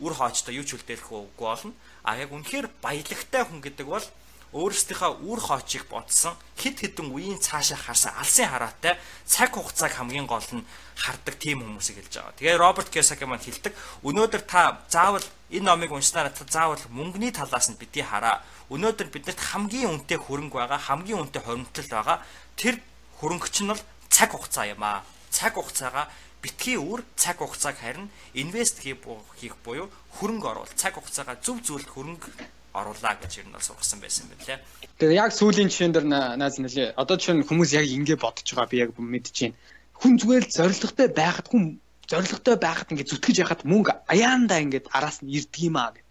[0.00, 1.76] үр хоочтой юу ч үлдээх үгүй болно.
[2.08, 4.06] А яг үнэхээр баялагтай хүн гэдэг бол
[4.54, 8.94] өөрсдийнхөө үр хоочийг бодсон хид хідэн үеийн цаашаа харсан алсын хараатай
[9.26, 10.62] цаг хугацааг хамгийн гол нь
[10.94, 12.38] хардаг тийм хүмүүсийг хэлж байгаа.
[12.38, 13.74] Тэгээ Роберт Кiyosaki маань хэлдэг
[14.06, 18.46] өнөөдөр та заавал энэ номыг уншсанаар та заавал мөнгөний талаас нь бидний хараа.
[18.70, 22.18] Өнөөдөр биднэрт хамгийн үнэтэй хөрөнгө байгаа, хамгийн үнэтэй хоримтлал байгаа.
[22.54, 22.78] Тэр
[23.18, 25.02] хөрөнгөч нь бол цаг хугацаа юм аа.
[25.34, 26.06] Цаг хугацаагаа
[26.38, 28.06] битгий үр цаг хугацааг харин
[28.38, 32.30] инвест хийх буюу хөрөнгө оруулалт цаг хугацаагаа зөв зөвлөлт хөрөнгө
[32.74, 34.60] оруулаа гэж ер нь бол сургасан байсан байна лээ.
[34.98, 36.98] Тэгээ яг сүүлийн жишээн дээр нааз нэлээ.
[36.98, 39.54] Одоо жишээ нь хүмүүс яг ингэ бодож байгаа би яг мэдчихээн.
[39.94, 41.78] Хүн зүгээр л зоригтой байхад хүн
[42.10, 46.10] зоригтой байхад ингэ зүтгэж яхад мөнгө аяандаа ингэ араас нь ирдэг юм аа гэд.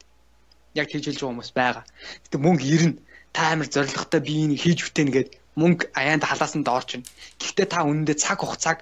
[0.79, 1.83] Яг тэгж хэлж байгаа хүмүүс байгаа.
[2.23, 2.99] Гэтэ мөнгө ирнэ.
[3.35, 7.03] Та амар зоригтой би энийг хийж үтэн гэд мөнгө аяанд халаас нь доорч.
[7.43, 8.79] Гэхдээ та үнэндээ цаг хугацааг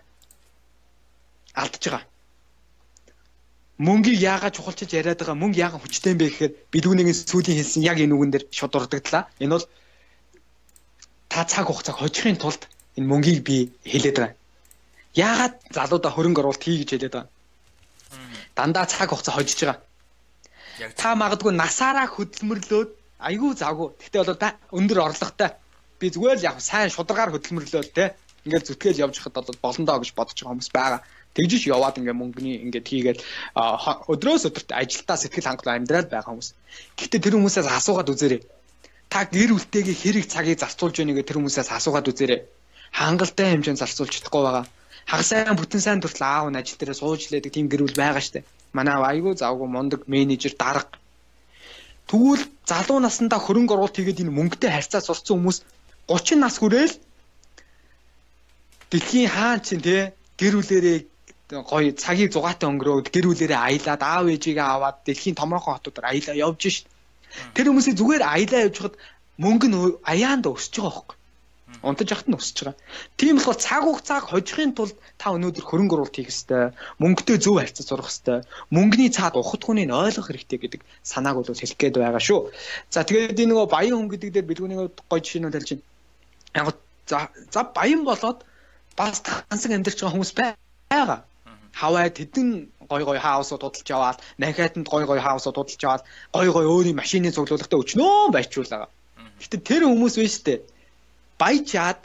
[1.58, 2.11] алдаж байгаа
[3.82, 7.98] мөнгийг яагаад чухалчилж яриад байгаа мөнгө яагаад хүчтэй юм бэ гэхээр бидгүүнийгийн сүүлийн хэлсэн яг
[7.98, 9.24] энэ үгэн дээр шууд дурдагдлаа.
[9.42, 9.66] Энэ бол
[11.34, 12.62] та цаг хугацааг хожихын тулд
[12.98, 13.58] энэ мөнгийг би
[13.92, 14.38] хэлээд байгаа.
[15.18, 17.34] Яагаад залуудаа хөрөнгө оруулалт хий гэж хэлээд байгаа.
[18.54, 19.82] Дандаа цаг хугацаа хожиж байгаа.
[21.02, 23.90] Та магадгүй насаараа хөдөлмөрлөөд айгүй завгүй.
[23.98, 24.34] Гэтэ бол
[24.78, 25.50] өндөр орлоготой.
[25.98, 28.14] Би зүгээр л яг сайн шударгаар хөдөлмөрлөөд те.
[28.46, 31.02] Ингээл зүтгэл явж хахад бол болондоо гэж бодож байгаа хүмүүс байгаа
[31.36, 33.20] тэгжиж яваад ингээ мөнгөний ингээд хийгээд
[34.12, 36.50] өдрөөс өдөрт ажилдаа сэтгэл хангалуун амьдрал байгаа хүмүүс.
[37.00, 38.42] Гэхдээ тэр хүмүүсээс асуугаад үзээрэй.
[39.12, 42.42] Та гэр бүлтэйгээ хэрэг цагийг зарцуулж нэгэ тэр хүмүүсээс асуугаад үзээрэй.
[42.92, 44.66] Хангалттай хэмжээнд зарцуулж чадахгүй байгаа.
[45.08, 48.24] Хаг сайн бүтэн сайн төртл аав нь ажил дээр сууж лээдэг тийм гэр бүл байгаа
[48.24, 48.44] штэ.
[48.76, 51.00] Манай айгуу завгүй мундаг менежер дарга.
[52.08, 55.58] Тэгвэл залуу наснда хөрөнгө оруулалт хийгээд энэ мөнгөтэй харьцаа сурцсан хүмүүс
[56.08, 56.96] 30 нас хүрээл
[58.92, 60.98] дэлхийн хаан чинь те гэр бүлэрээ
[61.52, 66.62] гоё цагийг зугаатай өнгөрөөд гэр бүлэрээ аялаад аав ээжигээ аваад дэлхийн томроохон хотуудаар аялаа явж
[66.64, 66.88] шít.
[67.56, 68.96] Тэр хүмүүсийг зүгээр аялаа явж хад
[69.36, 71.18] мөнгө нь аяанд өсөж байгаа хөөхгүй.
[71.88, 72.80] Унтаж яхад нь өсөж байгаа.
[73.20, 76.72] Тийм болохоор цаг хугацааг хожихын тулд та өнөөдөр хөрөнгө оруулалт хийх ёстой.
[77.04, 78.40] Мөнгөтэй зөв харьцаж сурах ёстой.
[78.76, 82.40] Мөнгөний цаад ухад хүнийг ойлгох хэрэгтэй гэдэг санааг бол хэлэх гээд байгаа шүү.
[82.94, 84.78] За тэгээд энэ нөгөө баян хүн гэдэг дээр бэлгүүний
[85.10, 85.84] гоё жишээнүүд хэлж байна.
[86.60, 86.68] Яг
[87.08, 87.20] за
[87.52, 88.40] за баян болоод
[89.00, 91.20] бас тансаг амьдарч байгаа хүмүүс байгаа
[91.74, 96.04] хаваад тэдэн гой гой хаусууд худалж аваад нахиатанд гой гой хаусууд худалж аваад
[96.36, 98.92] гой гой өөрийн машины цуглуулгатай өчнөө байчруулаа.
[99.42, 100.60] Гэтэ тэр хүмүүс биш үү?
[101.42, 102.02] Баяжаад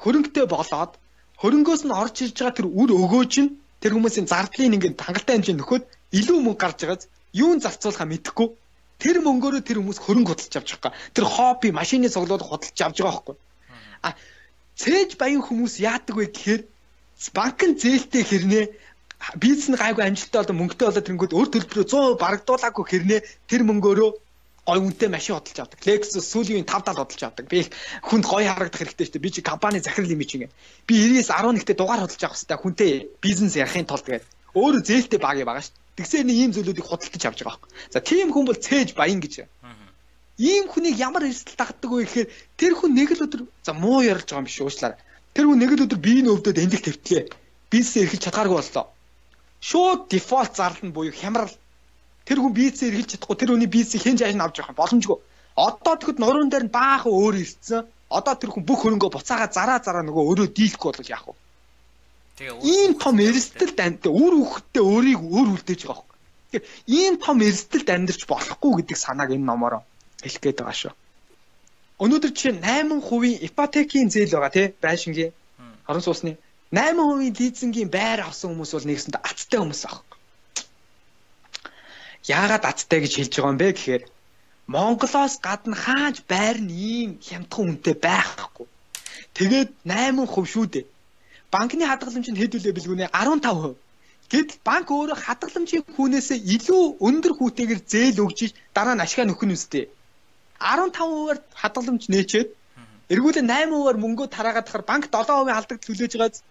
[0.00, 0.92] хөрөнгөтэй болоод
[1.42, 3.50] хөрөнгөөс нь орж ирж байгаа тэр үр өгөөж нь
[3.82, 5.84] тэр хүмүүсийн зардлын ингээд хангалттай хэмжээ нөхөд
[6.18, 7.02] илүү мөнгө гарч байгааз
[7.32, 8.48] юун зарцуулахаа мэдэхгүй
[9.00, 10.92] тэр мөнгөөрөө тэр хүмүүс хөрөнгө худалж авч байгаа.
[11.16, 13.36] Тэр хобби машины цуглуулга худалж авч байгаа байхгүй.
[14.04, 14.08] А
[14.80, 16.62] цээж баян хүмүүс яадаг вэ гэхээр
[17.36, 18.64] банкн зээлтэй хэрнээ
[19.36, 24.10] бизнес нь гайгүй амжилттай болоо мөнгөтэй болоод тэнгүүд өөр төлбөрөө 100% барагдуулаагүй хэрнээ тэр мөнгөөрөө
[24.70, 25.80] гой үнэтэй машин хөдөлж авдаг.
[25.82, 27.46] Lexus сүүлийн 5 тал хөдөлж авдаг.
[27.50, 27.66] Би
[28.06, 29.24] хүнд гоё харагдах хэрэгтэй шүү дээ.
[29.26, 30.52] Би чи компани захирал юм чи ингээ.
[30.86, 32.58] Би 90-ээс 11-т дугаар хөдөлж авах хэрэгтэй.
[32.60, 32.90] Хүнтэй
[33.24, 34.28] бизнес ярихын тулд гэдэг.
[34.54, 35.74] Өөрөө зээлтэй баг байгаа шүү.
[35.96, 37.70] Тэгсээр нэг ийм зүйлүүдийг худалдаж авч байгаа байхгүй.
[37.90, 39.34] За тийм хүн бол цээж баян гэж.
[40.40, 44.32] Ийм хүнийг ямар эрсдэл тагдаг вэ гэхээр тэр хүн нэг л өдөр за муу ярьж
[44.32, 44.98] байгаа юм биш уучлаарай.
[45.36, 47.28] Тэр хүн нэг л өдөр биеийн өвдөд эндэл твтлээ.
[47.68, 48.86] Бизнес эрхэлж чадхааргүй боллоо.
[49.60, 51.52] Шууд дефолт зарлал нь буюу хямрал
[52.24, 55.18] тэр хүн бизнес эргэлж чадахгүй тэр хүний бизнесийг хэн жааш нь авч явах боломжгүй.
[55.56, 57.84] Одоо тэгэхэд нуруунд дээр нь баахан өөр ирсэн.
[58.08, 61.34] Одоо тэр хүн бүх хөрөнгөө буцаага зараа зараа нөгөө өөрөө дийлэхгүй бол яах вэ?
[62.40, 66.10] Тэгээ ийм том эрсдэлд амьд үр хөвгтөө өөрийг өөр үлдээж байгаа юм.
[66.48, 69.74] Тэгэхээр ийм том эрсдэлд амьдарч болохгүй гэдэг санааг энэ номоор
[70.24, 70.94] хэлэх гээд байгаа шүү.
[72.00, 75.32] Өнөөдөр жишээ 8% ипотекийн зээл байгаа тий байшингийн
[75.84, 76.40] хорон суусны
[76.72, 80.04] 8% лизингийн байр авсан хүмүүс бол нэгсэнд аттай хүмүүс аах.
[82.30, 84.02] Яагаад аттай гэж хэлж байгаа юм бэ гэхээр
[84.70, 88.66] Монголоос гадна хааж байр нь ийм хямдхан үнэтэй байхгүй.
[89.34, 90.86] Тэгээд 8% шүү дээ.
[91.50, 93.74] Банкны хадгаламж нь хэд үлээ билгүүнэ 15%.
[94.30, 99.90] Гэтэл банк өөрөө хадгаламжийн хүнээсээ илүү өндөр хүүтэйгээр зээл өгч дараа нь ашгаа нөхөн үстэй.
[100.62, 102.48] 15%-аар хадгаламж нээчээд
[103.10, 106.46] эргүүлээ 8%-аар мөнгөө тараагаад тахаар банк 7% алдагд төлөөж байгааз.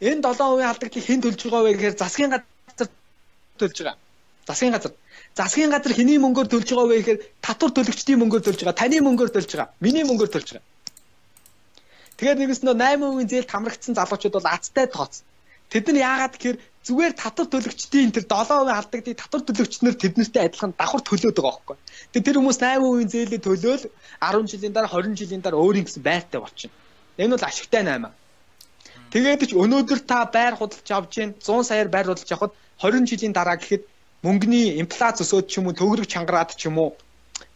[0.00, 2.88] Энэ 7% алдагдлыг хэн төлж байгаа вэ гэхээр засгийн газар
[3.58, 3.98] төлж байгаа.
[4.46, 4.92] Засгийн газар.
[5.34, 8.80] Засгийн газар хэний мөнгөөр төлж байгаа вэ гэхээр татвар төлөгчдийн мөнгөөр төлж байгаа.
[8.82, 9.74] Таны мөнгөөр төлж байгаа.
[9.82, 10.66] Миний мөнгөөр төлж байгаа.
[12.18, 15.22] Тэгэхээр нэгс нөө 8% зээлд хамрагдсан залуучууд бол азтай тооц.
[15.70, 21.02] Тэд нар яагаад гэхээр зүгээр татвар төлөгчдийн тэр 7% алдагдгийг татвар төлөгчнөр тэднэртэй адилхан давхар
[21.04, 21.76] төлөөд байгаа байхгүй.
[22.14, 26.40] Тэгээ тэр хүмүүс 8% зээлээ төлөөл 10 жилийн дараа 20 жилийн дараа өөрийн гэсэн байртай
[26.40, 26.74] болчихно.
[27.20, 28.08] Энэ бол ашигтай 8.
[29.12, 32.52] Тэгээд ч өнөөдөр та байр худалдаж авч जैन 100 саяар байр худалдаж авахад
[32.84, 33.82] 20 жилийн дараа гэхэд
[34.26, 36.90] мөнгөний инфляц өсөөд ч юм уу төгрөг чангараад ч юм уу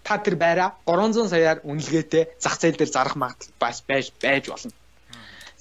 [0.07, 4.73] та тэр байраа 300 саяар үнэлгээтэй зах зээл дээр зарах магадлал бас байж байж болно.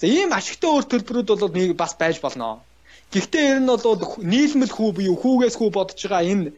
[0.00, 2.64] За ийм ашигтай өөр төлбөрүүд бол нэг бас байж болно.
[3.12, 4.00] Гэхдээ ер нь бол
[4.32, 6.52] нийлмэл хүү буюу хүүгээс хүү бодож байгаа энэ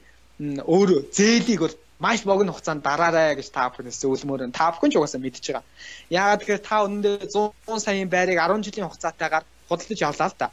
[0.75, 4.95] өөр зээлийг бол маш богино хугацаанд дараарай гэж та бүхнээс зөвлөмөр нь та бүхэн ч
[4.99, 5.65] угаасаа мэдчихэж байгаа.
[6.11, 10.49] Яагаад тэгэхээр та өнөөдөр 100 саяын байрыг 10 жилийн хугацаатайгаар худалдаж авлаа л да.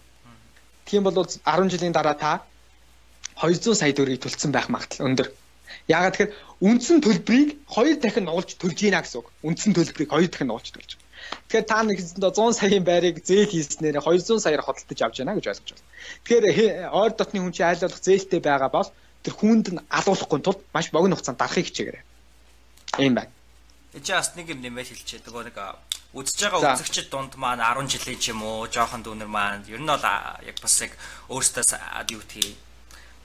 [0.86, 2.32] Тийм бол 10 жилийн дараа та
[3.42, 5.28] 200 сая төгрөгийг төлсөн байх магадлал өндөр.
[5.88, 9.28] Яагаад тэгэхээр үндсэн төлбөрийг хоёр дахин нуулж төлж гинэ гэсэн үг.
[9.48, 10.92] Үндсэн төлбөрийг хоёр дахин нуулж төлж.
[11.48, 15.46] Тэгэхээр та нэг хэсэндээ 100 саяын байрыг зээл хийснээр 200 саяар хөдөлтөж авч яана гэж
[15.48, 15.88] ойлгож байна.
[16.26, 16.46] Тэгэхээр
[16.92, 18.90] ойр дотны хүн чинь айл болох зээлтэй байгаа бол
[19.24, 22.04] тэр хүнд нь алуулахгүй тулд маш богино хугацаанд дарахыг хичээгээрэй.
[23.00, 23.32] Ийм байна.
[23.94, 25.26] Энд чи бас нэг юм нэмээд хэлчихээ.
[25.28, 25.58] Нөгөө нэг
[26.12, 29.88] үзэж байгаа үзэгчд дунд маань 10 жилийн ч юм уу жоохон дүүнер маань ер нь
[29.88, 30.92] бол яг бас яг
[31.32, 31.64] өөртөө
[32.12, 32.56] юу тгий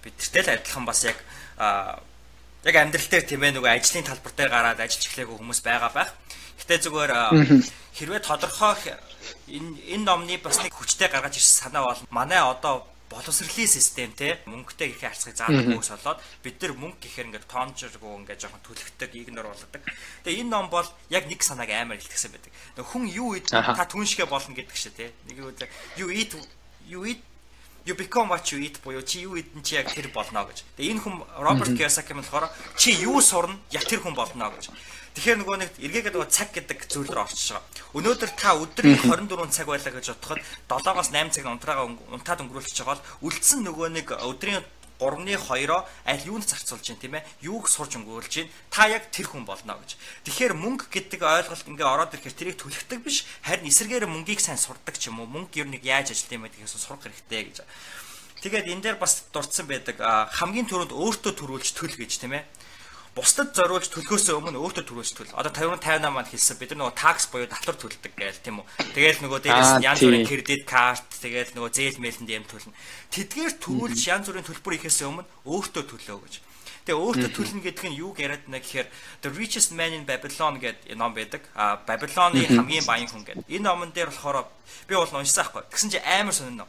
[0.07, 1.18] бидэртэй л адилхан бас яг
[1.59, 6.11] яг амьдрал дээр тийм ээ нөгөө ажлын талбар дээр гараад ажиллаж эхлэегүй хүмүүс байгаа байх.
[6.62, 7.12] Гэтэ зүгээр
[7.94, 8.74] хэрвээ тодорхой
[9.51, 12.86] энэ энэ номны бас нэг хүчтэй гаргаж ирсэн санаа бол манай одоо
[13.16, 18.12] боловсролын систем те мөнгөтэй их харьцахыг заадаг хүмүүс болоод бид нар мөнгө гэхээр ингээд тоонжргүй
[18.22, 19.82] ингээд жоохон түлхдэг игнор болгодог.
[20.28, 22.52] Тэгээ энэ ном бол яг нэг санааг амар илтгэсэн байдаг.
[22.76, 25.06] Хүн юу ид та түн шигэ болно гэдэг шээ те.
[25.32, 25.40] Нэг
[25.96, 26.36] юу eat
[26.84, 27.24] you eat
[27.86, 30.66] you become what you eat буюу чи юу идэн чи яг тэр болно гэж.
[30.76, 34.70] Тэгээ энэ хүн Роберт юм болохоор чи юу сурна яг тэр хүн болно гэж.
[35.16, 37.64] Тэгэхээр нөгөө нэг эргээгээд нөгөө цаг гэдэг зүйл рүү орчиж байгаа.
[37.96, 43.00] Өнөөдөр та өдрийн 24 цаг байлаа гэж бодоход 7-оос 8 цаг унтраагаа унтаад өнгөрүүлчихэж байгаа
[43.00, 44.60] бол үлдсэн нөгөө нэг өдрийн
[45.00, 47.24] 3-ны 2-оо аль юунд зарцуулж чинь тийм ээ?
[47.48, 49.96] Юуг сурж өнгөрүүлж чинь та яг тэр хүн болно гэж.
[50.28, 53.24] Тэгэхээр мөнгө гэдэг ойлголт ингээ ороод ирэхээр тэрийг түлхдэг биш.
[53.40, 55.28] Харин эсэргээр мөнгийг сайн сурдаг ч юм уу?
[55.28, 57.64] Мөнгө ер нь яаж ажилладаг юм бэ гэдгээс сурах хэрэгтэй гэж.
[58.40, 62.44] Тэгээд энэ дээр бас дурдсан байдаг хамгийн түрүүнд өөртөө төрүүлж төл гэж тийм ээ
[63.16, 65.32] бусдад зориулж төлөхөөс өмнө өөртөө төрөөс төл.
[65.32, 68.66] Одоо 50 58 маань хэлсэн бид нар нөгөө такс буюу татвар төлдөг гээл тийм үү.
[68.92, 72.76] Тэгээл нөгөө дээрээс янз бүрийн кредит карт тэгээл нөгөө зээл мэлэнд юм төлнө.
[73.16, 76.34] Тэдгээр төрүүлж янз бүрийн төлбөр ихээс өмнө өөртөө төлөө гэж.
[76.84, 78.86] Тэгээ өөртөө төлнө гэдэг нь юу яриад байна гэхээр
[79.24, 81.42] The Richest Man in Babylon гэдэг ном байдаг.
[81.56, 83.48] А Babylon-ы хамгийн баян хүн гэдэг.
[83.48, 84.46] Энэ номон дээр болохоор
[84.86, 85.66] би бол уншсан байхгүй.
[85.72, 86.68] Тэгсэн чинь амар сонирно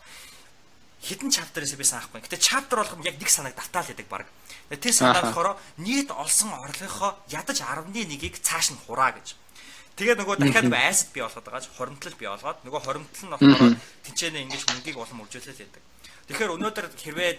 [1.02, 2.22] хідэн чаптерээс би санахгүй.
[2.26, 4.26] Гэтэ чаптер болгоом яг нэг санааг давтаал гэдэг баг.
[4.70, 9.38] Тэр санаа болохоор нийт олсон орлогынхоо ядаж 10.1-ийг цааш нь хураа гэж.
[9.98, 13.74] Тэгээд нөгөө дахиад айсад бий болгоод байгаа ч хоримтлал бий болгоод нөгөө хоримтлал нь болохоор
[14.06, 15.84] тэнцэнэ ингэж мөнгийг улам үржүүлээд байдаг.
[16.30, 17.32] Тэгэхээр өнөөдөр хэрвээ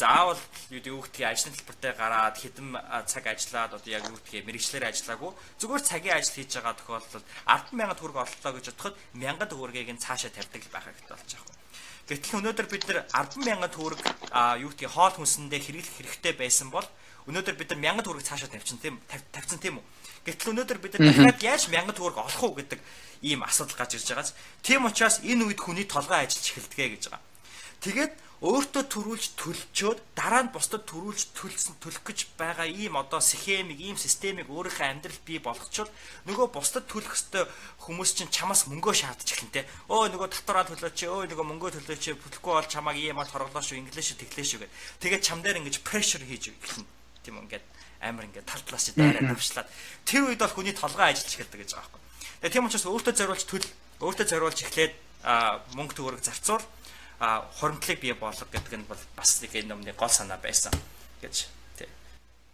[0.00, 0.40] заавал
[0.72, 2.72] юу үгтгий ажлын хэлбэртэй гараад хэдэн
[3.04, 5.30] цаг ажиллаад одоо яг үгтгий мэрэгчлэр ажиллаагүй
[5.60, 10.32] зүгээр цагийн ажил хийж байгаа тохиолдолд 100000 төгрөг оллоо гэж бодоход 1000 төгрөгийг нь цаашаа
[10.32, 11.59] тавьдаг байх хэрэгтэй болж байгаа юм.
[12.10, 14.02] Гэтэл өнөөдөр бид нар 100000 төгрөг
[14.58, 16.82] юу гэдгийг хоол хүнсэндээ хэрэглэх хэрэгтэй байсан бол
[17.30, 19.86] өнөөдөр бид нар 1000 төгрөг цаашаа тавьчихсан тийм тавьсан тийм үү?
[20.26, 22.82] Гэтэл өнөөдөр бид нар дахиад яаж 1000 төгрөг олох уу гэдэг
[23.22, 24.34] ийм асуудал гарч ирж байгааз.
[24.58, 27.22] Тийм учраас энэ үед хүний толгой ажиллаж эхэлдэг гэж байгаа.
[27.78, 33.76] Тэгээд өөртөө төрүүлж төлчөөд дараа нь бусдад төрүүлж төлсөн төлөх гэж байгаа ийм одоо схемийг,
[33.76, 35.92] ийм системийг өөрийнхөө амьдралд бий болгочвол
[36.24, 37.44] нөгөө бусдад төлөх ёстой
[37.84, 39.68] хүмүүс чинь чамаас мөнгөө шаардж эхэлнэ те.
[39.92, 43.76] Өө нөгөө татвараа төлөөч, өө нөгөө мөнгөө төлөөч, төлөхгүй бол чамааг ийм бол хорлоо шүү,
[43.76, 44.72] инглиш тэглээ шүү гэд.
[45.04, 46.88] Тэгээд чам дээр ингэж прешэр хийж эхэлнэ.
[47.20, 47.64] Тийм үү ингээд
[48.00, 49.68] амар ингээд тал талаас чи даараа тавьчлаад
[50.08, 52.00] тэр үед бол хүний толгой ажиллаж эхэлдэг гэж байгаа байхгүй.
[52.40, 53.68] Тэгээ тийм учраас өөртөө зориулж төл
[54.00, 54.94] өөртөө зориулж эхлээд
[55.76, 56.64] мөнгө төгрөг зарцуул
[57.20, 60.72] хуримтлыг бий болгох гэдэг нь бол бас нэг энэ өмнө гол санаа байсан
[61.20, 61.46] гэж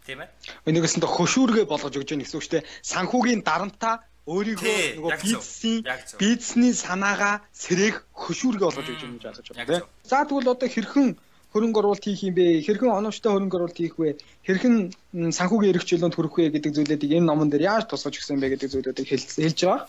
[0.07, 0.31] тийм ээ.
[0.67, 2.69] Энэгэс нь хөшүүргээ болгож өгч яах гэсэн үг шүү дээ.
[2.83, 5.81] Санхүүгийн дарамтаа өөрийгөө нөгөө бизнесийн
[6.19, 9.87] бизнесний санаагаа сэрэх хөшүүргээ болгож өгч юм гэж ойлгож байна тийм.
[10.07, 11.09] За тэгвэл одоо хэрхэн
[11.55, 12.63] хөрөнгө оруулалт хийх юм бэ?
[12.67, 14.19] Хэрхэн оновчтой хөрөнгө оруулалт хийх вэ?
[14.47, 14.75] Хэрхэн
[15.31, 18.71] санхүүгийн эрх чөлөөнд хүрэх вэ гэдэг зүйлүүдийг энэ номон дээр яаж тусгаж өгсөн бэ гэдэг
[18.75, 19.87] зүйлүүдийг хэлж байгаа.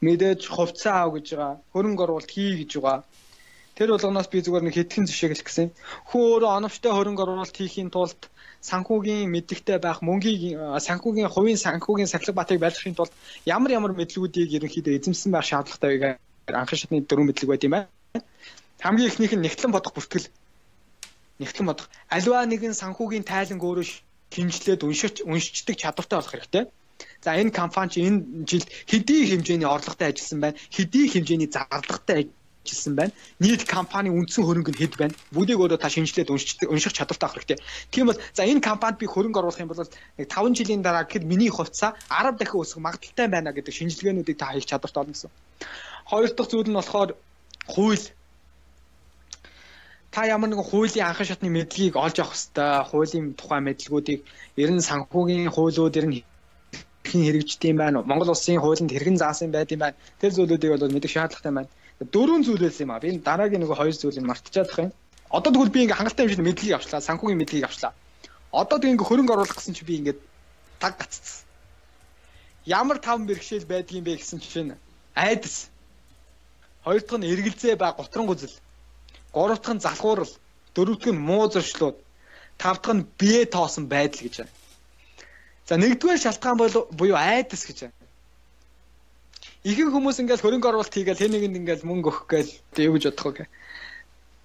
[0.00, 1.60] Мэдээж хувьцаа ав гэж байгаа.
[1.72, 3.04] Хөрөнгө оруулалт хий гэж байгаа.
[3.74, 5.74] Тэр болгоноос би зүгээр нэг хэдхэн зэшэглэх гэсэн.
[6.14, 8.30] Хөө өөрөө оновчтой хөрөнгө оруулалт хийхийн тулд
[8.62, 13.12] санхүүгийн мэдлэгтэй байх, мөнгийн санхүүгийн хувийн санхүүгийн сахилга батыг байлгахын тулд
[13.44, 17.90] ямар ямар мэдлгүүдийг ерөнхийдөө эзэмсэн байх шаардлагатай гэхээр анхны шатны дөрвөн мэдлэг байт юм байна.
[18.78, 20.30] Хамгийн ихнийх нь нэгтлэн бодох бүртгэл.
[21.42, 21.90] Нэгтлэн бодох.
[22.14, 23.86] Аливаа нэгэн санхүүгийн тайланг өөрөө
[24.30, 26.64] хинжлээд уншиж уншичдаг чадвартай болох хэрэгтэй.
[27.24, 30.58] За энэ компани чи энэ жилд хэдий хэмжээний орлоготой ажилласан байна.
[30.70, 32.30] Хэдий хэмжээний зарлагтай
[32.64, 33.12] жилсэн байна.
[33.38, 35.14] Нийт компани үндсэн хөрөнгө нь хэд байна?
[35.36, 37.58] Бүгдийг өөрөө та шинжилээд унших чадвартай авах хэрэгтэй.
[37.92, 41.28] Тийм бол за энэ компанид би хөрөнгө оруулах юм бол нэг 5 жилийн дараа гэхэд
[41.28, 45.30] миний хувьцаа 10 дахин өсөх магадaltaй байна гэдэг шинжилгээнүүдийг та хийх чадвартай болно гэсэн.
[46.08, 47.10] Хоёр дахь зүйл нь болохоор
[47.68, 48.04] хууль
[50.14, 52.72] та ямар нэгэн хуулийн анхан шатны мэдлэгийг олж авах хэрэгтэй.
[52.88, 54.20] Хуулийн тухай мэдлгүүдийг
[54.56, 56.16] ер нь санхүүгийн хуулиуд ер нь
[57.04, 58.08] хэрхэн хэрэгждэг юм байна уу?
[58.08, 59.96] Монгол улсын хуулинд хэрхэн заасан байд юм байна.
[60.20, 62.98] Тэр зүйлүүдийг бол мэдэх шаардлагатай байна дөрвөн зүйл байсан юм а.
[62.98, 64.92] Би энэ дараагийн нөгөө хоёр зүйлийг мартчихад байгаа юм.
[65.30, 67.92] Одоо тэгвэл би ингээ хангалттай хэмжээний мэдлэгийг авчлаа, санхүүгийн мэдлэгийг авчлаа.
[68.50, 70.16] Одоо тэг ингээ хөрөнгө оруулах гэсэн чи би ингээ
[70.82, 71.46] таг гаццсан.
[72.66, 74.74] Ямар таван бэрхшээл байдгийм бэ гэсэн чинь
[75.14, 75.70] айдас.
[76.82, 78.58] Хоёр дахь нь эргэлзээ ба готрон гүзэл.
[79.30, 80.32] Гурав дахь нь залхуурал.
[80.74, 81.96] Дөрөв дахь нь муу зуршлууд.
[82.58, 84.54] Тав дахь нь бие тоосон байдал гэж байна.
[85.66, 88.03] За нэгдүгээр шалтгаан бол буюу айдас гэж байна
[89.64, 92.52] ихэнх хүмүүс ингээл хөрөнгө оруулалт хийгээл хэн нэгэнд ингээл мөнгө өгөх гээл
[92.84, 93.46] юу гэж бодох вэ?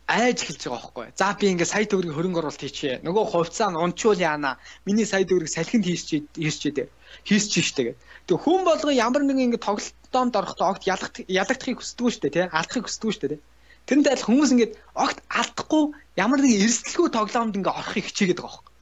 [0.09, 1.05] айж эхэлж байгаа байхгүй.
[1.13, 2.97] За би ингээ сая төгрөгийн хөрөнгө оруулалт хийчихье.
[3.05, 4.57] Нөгөө хувьцаа нь унчуул яана.
[4.87, 6.89] Миний сая төгрөгийг салхинд хийсч хийсчээ.
[7.29, 7.97] Хийсч штэ гэдэг.
[8.25, 12.45] Тэг хүн болго ямар нэгэн ингээ тоглолтоонд орохдоо огт ялах ялагдахыг хүсдэггүй штэ тий.
[12.49, 13.39] Алдахыг хүсдэггүй штэ тий.
[13.85, 15.83] Тэрнтэй адил хүмүүс ингээд огт алдахгүй
[16.17, 18.73] ямар нэгэн эрсдэлгүй тоглоомд ингээ орохыг хичээгээд байгаа байхгүй.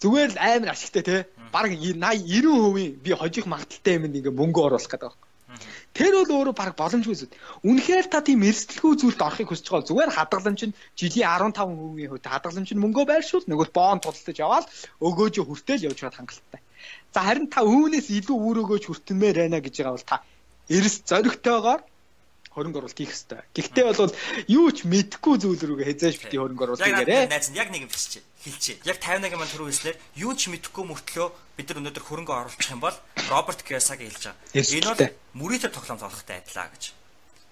[0.00, 1.20] Зүгээр л амар ашигтай тий
[1.54, 5.28] баг 80 90% би хожих магадaltaй юм ингээ мөнгө оруулах гэдэг байна.
[5.94, 7.34] Тэр бол өөрөө баг боломжгүй зүйл.
[7.66, 12.70] Үнэхээр та тийм эрсдэлгүй зүйлд орохыг хүсэж байгаа зүгээр хадгаламж нь жилийн 15%-ийн хувьд хадгаламж
[12.70, 14.66] нь мөнгөө байршуул нөгөө боон тултаж яваал
[15.02, 16.62] өгөөж хүртэл явж чад хангалттай.
[17.10, 20.22] За харин та үүнээс илүү үр өгөөж хүртэнмээр байна гэж байгаа бол та
[20.70, 21.80] эрс зоригтойгоор
[22.50, 23.40] хөрөнгө оруулалт хийх хэрэгтэй.
[23.54, 24.10] Гэхдээ бол
[24.50, 27.30] юу ч мэдэхгүй зүйл рүүгээ хязгааш бити хөрөнгө оруулалт хийгээрэй.
[27.30, 28.26] Найз нь яг нэг юм хэлчихэ.
[28.42, 28.82] Хэлчихэ.
[28.90, 32.82] Яг 58 маань түрүү хэлснээр юу ч мэдэхгүй мөртлөө бид нар өнөөдөр хөрөнгө оруулах юм
[32.82, 32.96] бол
[33.30, 34.66] Роберт Кiyosaki хэлж байгаа.
[34.66, 36.82] Энэ бол мөрөдө тоглоом тоглохтой адилаа гэж.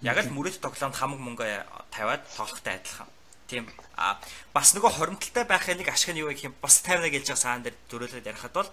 [0.02, 1.46] Яг л мөрөдө тоглоомд хамаг мөнгө
[1.94, 3.10] тавиад тоглохтой адилхан.
[3.46, 3.70] Тийм.
[3.96, 4.18] А
[4.52, 7.62] бас нөгөө хоримталтай байхын нэг ашиг нь юу гэх юм бас 51 хэлж байгаа саан
[7.64, 8.68] дээр дөрөөлөд ярихад бол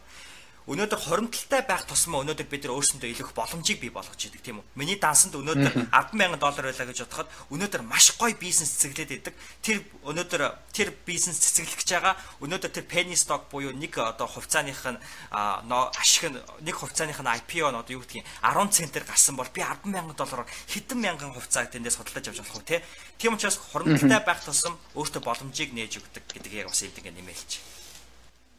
[0.66, 4.66] өнөөдөр хоримталтай байх тусмаа өнөөдөр бид нар өөрсөндөө илүүх боломжийг бий болгож идэг тийм үү.
[4.74, 9.34] Миний дансанд өнөөдөр 100000 доллар байлаа гэж бодоход өнөөдөр маш гоё бизнес цэцэглээд идэг.
[9.62, 10.42] Тэр өнөөдөр
[10.74, 14.98] тэр бизнес цэцэглэх гэж байгаа өнөөдөр тэр penny stock буюу нэг одоо хувьцааных нь
[15.30, 20.18] ашиг нэг хувьцааных нь IPO нь одоо юу гэдгийг 10 центээр гарсан бол би 100000
[20.18, 22.82] доллараар хэдэн мянган хувьцааг тэндээс хөдөлж авч болох уу те.
[23.22, 27.52] Тийм учраас хоримталтай байх тусам өөртөө боломжийг нээж өгдөг гэдгийг бас энд ингэ нэмэлж.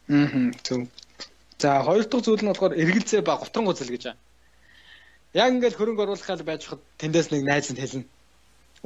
[0.06, 0.86] Аа зөв.
[1.66, 4.22] За хоёр дахь зүйл нь болохоор эргэлзээ ба гутран гузэл гэж байна.
[5.42, 8.06] Яг ингээл хөрөнгө оруулах гал байж хад тэндээс нэг найз нь хэлнэ.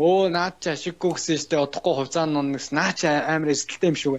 [0.01, 3.99] Өө наад чи ашиггүй гэсэн штэ удахгүй хувьцаа нь унагс наа чи амар эсгэлтэй юм
[4.01, 4.16] шүү.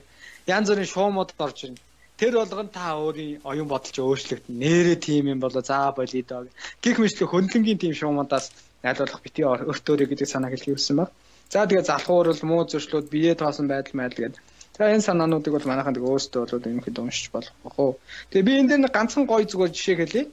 [0.56, 1.82] Янз бүрийн шуумууд орж ирнэ.
[2.22, 4.54] Тэр болгон та өөрийн оюун бодолч өөрчлөгдөн.
[4.62, 6.46] Нэрээ тийм юм болоо за болиё доо.
[6.86, 8.46] Гэх мэтлэг хөндлөнгийн тийм шуумуудаас
[8.86, 11.10] найлуулах бити өртөөрэй гэдэг санааг хэлхий хүссэн баг.
[11.50, 14.42] За тэгээ залхуурал муу зуршлууд бие тоосон байдал байдал гэдэг.
[14.82, 18.02] Тэгээ энэ санаануудыг бол манайхан тэгээ өөрсдөө бол ерөнхийдөө уншиж болох бохоо.
[18.34, 20.24] Тэгээ би энэ дээр ганцхан гоё зүгээр жишээ хэлье.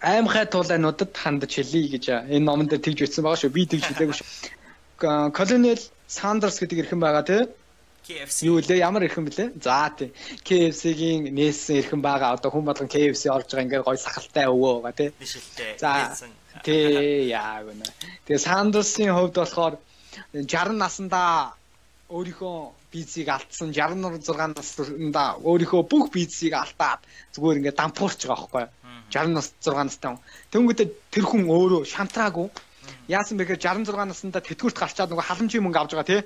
[0.00, 3.52] Аймхай туулайнуудад хандаж хэлье гэж энэ номон дээр тэгж бичсэн байгаа шүү.
[3.52, 4.28] Би тэгж хэлээгүй шүү.
[5.36, 7.42] Колонел Сандерс гэдэг эрхэн байгаа тий.
[8.00, 8.48] KFC.
[8.48, 9.52] Юу лээ ямар эрхэн блэ?
[9.60, 10.16] За тий.
[10.40, 12.40] KFC-гийн нээсэн эрхэн байгаа.
[12.40, 15.10] Одоо хүн болгон KFC орж байгаа ингээд гоё сахалтай өвөө байгаа тий.
[15.20, 15.76] Бишэлтэй.
[15.76, 16.16] За
[16.64, 17.84] тий яа гэнэ.
[18.24, 19.76] Тэгээ Сандерсын хувьд болохоор
[20.32, 21.59] 60 наснда
[22.10, 22.56] өөрийнхөө
[22.92, 27.00] бицийг алдсан 66 наснда өөрийнхөө бүх бицийг алдаад
[27.34, 28.70] зүгээр ингээд дампуурч байгаа байхгүй юу?
[29.14, 30.22] 60 нас 6 настай хүн.
[30.50, 32.48] Тэнгүүтээ тэр хүн өөрөө шантраагүй.
[33.06, 36.22] Яасан бэ гэхээр 66 наснда тэтгэврт гарчаад нөгөө халамжийн мөнгө авч байгаа тий.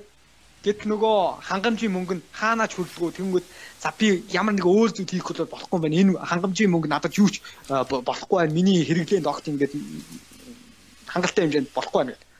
[0.65, 3.45] Гэт нөгөө хангамжийн мөнгө нь хаанаач хөрдгөө тэнгүүд
[3.77, 6.01] за би ямар нэг өөр зүйл хийх бол болохгүй байна.
[6.01, 8.57] Энэ хангамжийн мөнгө надад юу ч болохгүй байна.
[8.57, 9.73] Миний хэрэглээнд огт ингээд
[11.05, 12.34] хангалттай хэмжээнд болохгүй байна гэдэг.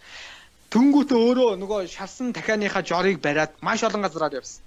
[0.76, 4.60] Тэнгүүтээ өөрөө нөгөө шалсан дахианыхаа жорыг бариад маш олон газараар явсан.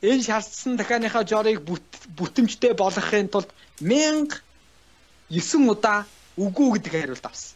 [0.00, 1.60] Энэ шалсан дахианыхаа жорыг
[2.16, 3.52] бүтэмжтэй болгохын тулд
[3.84, 4.40] 1000
[5.28, 6.08] 9 удаа
[6.40, 7.52] үгүй гэдэг хариулт авсан.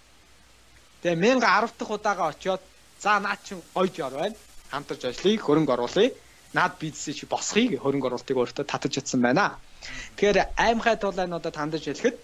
[1.03, 2.61] Тэгээ 1010 дахь удаага очиод
[3.01, 4.37] за наа чин гоё жор байна
[4.73, 6.13] хамтарч ажлыг хөрөнгө оруулъя.
[6.57, 9.57] Наад бизнесээ чи босхийг хөрөнгө оруулалтыг өөртөө татаж чадсан байна.
[10.17, 12.17] Тэгэхээр аймхай тулаануудад хандаж хэлэхэд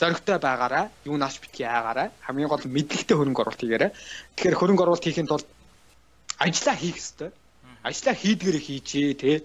[0.00, 3.90] зоригтой байгаараа юу нааш битгий яагаараа хамгийн гол мэдлэгтэй хөрөнгө оруулалт хийгээрэй.
[4.36, 5.46] Тэгэхээр хөрөнгө оруулалт хийхин тулд
[6.44, 7.30] ажиллаа хийх ёстой.
[7.84, 9.36] Ажиллаа хийдгээрээ хийжээ тий.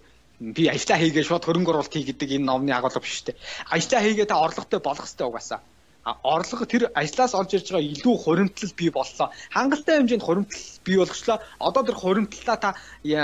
[0.55, 3.35] Би ажиллаа хийгээ шууд хөрөнгө оруулалт хий гэдэг энэ номны агуулга биш үү.
[3.75, 5.59] Ажиллаа хийгээ та орлоготой болох ёстой угаасаа
[6.05, 9.33] орлого тэр ажлаас олж ирж байгаа илүү хуримтлал бий боллоо.
[9.49, 11.41] Хангалттай хэмжээнд хуримтлал бий болгочлоо.
[11.57, 12.69] Одоо тэр хуримтлалаа та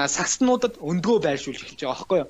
[0.09, 2.29] сагснуудад өндгөө байршуулж эхэлж байгаа байхгүй юу?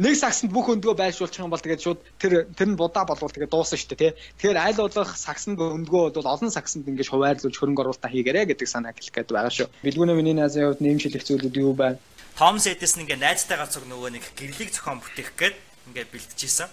[0.00, 3.52] Нэг сагсанд бүх өндгөө байршуулчих юм бол тэгээд шууд тэр тэр нь будаа болвол тэгээд
[3.52, 4.12] дуусна шүү дээ тий.
[4.40, 8.96] Тэгэхээр аль болох сагсанд өндгөө бол олон сагсанд ингэж хуваарлуулж хөрөнгө оруулалтаа хийгээрэй гэдэг санаа
[8.96, 9.68] хэлэх гээд байгаа шүү.
[9.84, 12.00] Билгүүнэ миний назын хувьд нэмшилэх зүйлүүд юу байна?
[12.40, 15.56] Томс Эдисон ингээ найзтайгаа цуг нөгөө нэг гэрлийг зохион бүтээх гээд
[15.92, 16.72] ингээ бэлтжижсэн.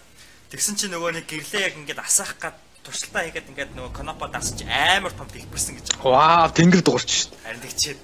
[0.55, 2.55] Тэгсэн чинь нөгөө нэг гэрлээ яг ингээд асаах гад
[2.87, 6.07] туршилтаа хийгээд ингээд нөгөө Конопо дасч амар том дэлбэрсэн гэж байгаа.
[6.07, 7.43] Вау, тэнгэр дуурч шүү дээ.
[7.43, 7.99] Харин тэгчээд.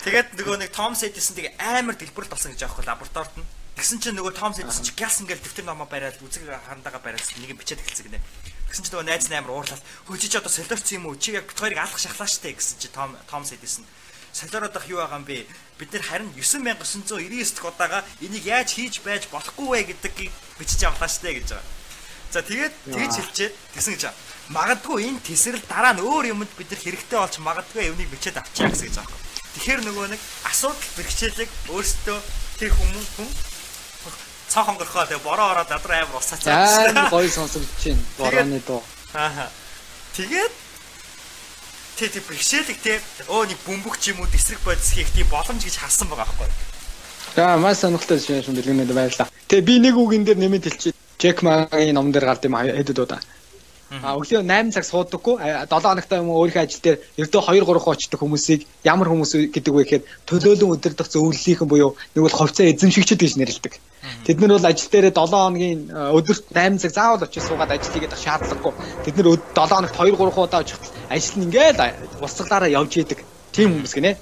[0.00, 3.59] Тэгээд нөгөө нэг Том Сэдисэн тэгээ амар дэлбэрэл болсон гэж аахгүй лабораторид нь.
[3.80, 7.56] Тэгсэн чинь нөгөө Том Сэдисэн чи гяс ингээд дэвтэр номоо бариад үзэг харандаага бариад нэг
[7.56, 8.20] юм бичээд эхэлсэн гинэ.
[8.68, 11.16] Тэгсэн чинь нөгөө найз нь амар уурлаад хөөж чи одоо солиорч юм уу?
[11.16, 13.88] Чи яг хоёрыг алах шахлаа штэ гэсэн чи Том Том Сэдисэн.
[14.36, 15.48] Солиороод ах юу байгаа юм бэ?
[15.80, 20.28] Бид нэр харин 9999 дахь удаага энийг яаж хийж байж болохгүй вэ гэдгийг
[20.60, 21.64] бичиж авлаа штэ гэж байгаа.
[22.36, 24.04] За тэгээд тэгж хэлчихэд тэгсэн гэж.
[24.52, 28.68] Магадгүй энэ тесрэл дараа нь өөр юмд бид нар хэрэгтэй болж магадгүй юмыг бичээд авчаа
[28.68, 29.24] гэсэн гэж байгаа юм.
[29.56, 30.20] Тэгэхээр нөгөө нэг
[30.52, 32.18] асуудал бэрхшээлэг өөрсдөө
[32.60, 33.30] тэр хүмүүс хүн
[34.50, 36.42] цаа хонгорхоо тэгээ бороо ороод адар амар усаач.
[36.50, 38.02] Аа гоё сонсогдож байна.
[38.18, 38.82] Борооны дуу.
[39.14, 39.46] Аа.
[40.18, 40.54] Тэгээд
[41.96, 42.98] тэ тэ бэрхшээлэг тэ
[43.30, 46.50] өө нэг бөмбөг юм уу эсрэг бодис хийх тийм боломж гэж харсан байгаа байхгүй.
[47.36, 49.30] За маш сонирхолтой жишээ юм дэлгэнэд баярлаа.
[49.46, 53.20] Тэгээ би нэг үгэн дээр нэмэт хэлчихээ Джек Магийн номон дээр гард юм хэдэд удаа.
[53.90, 58.20] А өглөө 8 цаг суудаггүй 7 хоногтой юм өөрийнхөө ажил дээр ердөө 2 3 очдог
[58.22, 63.34] хүмүүсийг ямар хүмүүс гэдэг вэ гэхээр төлөөлөн өдөрдох зөвлөлийнхэн буюу нэг бол ховцоо эзэмшигчд гэж
[63.34, 63.74] нэрлэдэг.
[64.22, 68.14] Тэд нар бол ажил дээр 7 хоногийн өдөрт 8 цаг заавал очиж суугаад ажил хийгээд
[68.14, 68.78] шаардлагагүй.
[69.02, 69.26] Тэд нар
[69.58, 70.78] 7 хоногт 2 3 удаа очих
[71.10, 71.82] ажил нь ингээл
[72.22, 73.26] уцаглаараа явж идэг.
[73.50, 74.14] Тийм хүмүүс гинэ.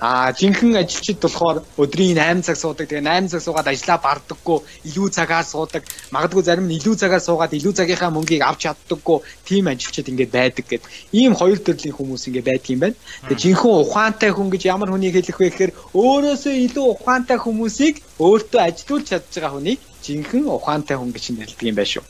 [0.00, 2.88] А жинхэнэ ажилчид болохоор өдрийн 8 цаг суудаг.
[2.88, 4.58] Тэгээ 8 цаг суугаад ажиллаа бардаггүй,
[4.88, 5.82] илүү цагаар суудаг.
[6.10, 9.18] Магадгүй зарим нь илүү цагаар суугаад илүү цагийнхаа мөнгийг авч чаддаггүй.
[9.44, 10.90] Тим ажилчид ингээд байдаг гэдэг.
[11.12, 12.96] Ийм хоёр төрлийн хүмүүс ингээд байдаг юм байна.
[13.28, 18.60] Тэгээ жинхэнэ ухаантай хүн гэж ямар хүнийг хэлэх вэ гэхээр өөрөөсөө илүү ухаантай хүмүүсийг өөртөө
[18.64, 22.04] ажилуулж чадж байгаа хүнийг жинхэнэ ухаантай хүн гэж нэрлэдэг юм байна шүү.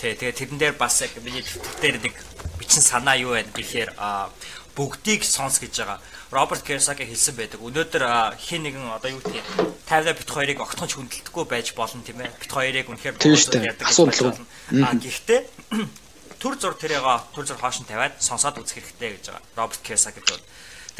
[0.00, 1.44] Тэ тэгээ тэрэн дээр бас яг миний
[1.80, 2.14] дээр нэг
[2.58, 3.90] бичин санаа юу байна гэхээр
[4.76, 5.98] бүгдийг сонс гэж байгаа.
[6.32, 7.60] Роберт Кiyosaki хэлсэн байдаг.
[7.60, 8.04] Өнөөдөр
[8.40, 12.32] хин нэгэн одоо юу гэх юм 50 бит хоёрыг огтхонч хүндэлдэхгүй байж болно тийм ээ.
[12.40, 14.40] Бит хоёрыг үнэхээр яадаг асуудал.
[14.72, 15.40] А гэхдээ
[16.40, 17.04] төр зур тэрийг
[17.36, 19.44] төр зур хоош нь тавиад сонсоод үзэх хэрэгтэй гэж байгаа.
[19.60, 20.40] Роберт Кiyosaki бол.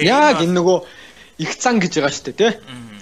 [0.04, 0.78] Яг энэ нөгөө
[1.40, 2.52] их цан гэж байгаа шүү дээ тий.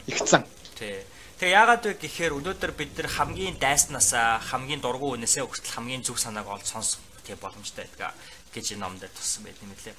[0.07, 0.47] Их цан.
[0.79, 1.03] Тий.
[1.43, 6.15] Тэгээ яагаад вэ гэхээр өнөөдөр бид нар хамгийн дайснасаа хамгийн дургу үнээсээ хүртэл хамгийн зөв
[6.15, 8.15] санааг олж сонсох тийм боломжтой байдаг
[8.55, 9.99] гэж энэ номдэр туссан байт юм лээ.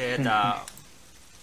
[0.00, 0.24] Тэгээд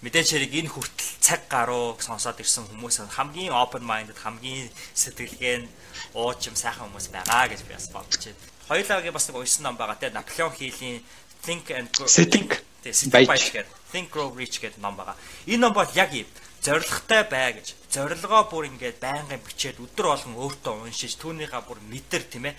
[0.04, 5.68] мэдээж хэрэг энэ хүртэл цаг гаруй сонсоод ирсэн хүмүүс хамгийн open minded хамгийн сэтгэлгээ нь
[6.12, 8.40] ууч юм сайхан хүмүүс байгаа гэж би бас бодож байна.
[8.68, 11.00] Хоёулагийн бас нэг уншсан ном байгаа те Наполеон Хилийн
[11.40, 13.66] Think and Grow Think Think гэдэг.
[13.92, 15.16] Think Grow Rich гэдэг ном байгаа.
[15.48, 16.28] Энэ ном бол яг юм
[16.60, 17.72] зоригтой бай гэж.
[17.88, 22.56] Зорилгоо бүр ингээд байнгын бичээд өдөр болгон өөртөө уншиж түүнийхээ бүр мэдэр тийм ээ.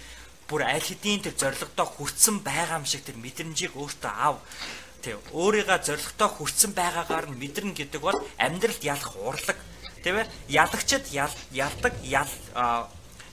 [0.49, 4.37] Бүр аль хэдийн тэр зорилгодоо хүрсэн байгаа юм шиг тэр мэдрэмжийг өөртөө ав
[5.05, 5.21] Тэг.
[5.37, 9.57] Өөрийгөө зоригтой хүрсэн байгаагаар нь мэдэрнэ гэдэг бол амьдралд ялах урлаг.
[10.01, 10.29] Тийм ээ?
[10.49, 12.31] Ялагчд ялдаг ял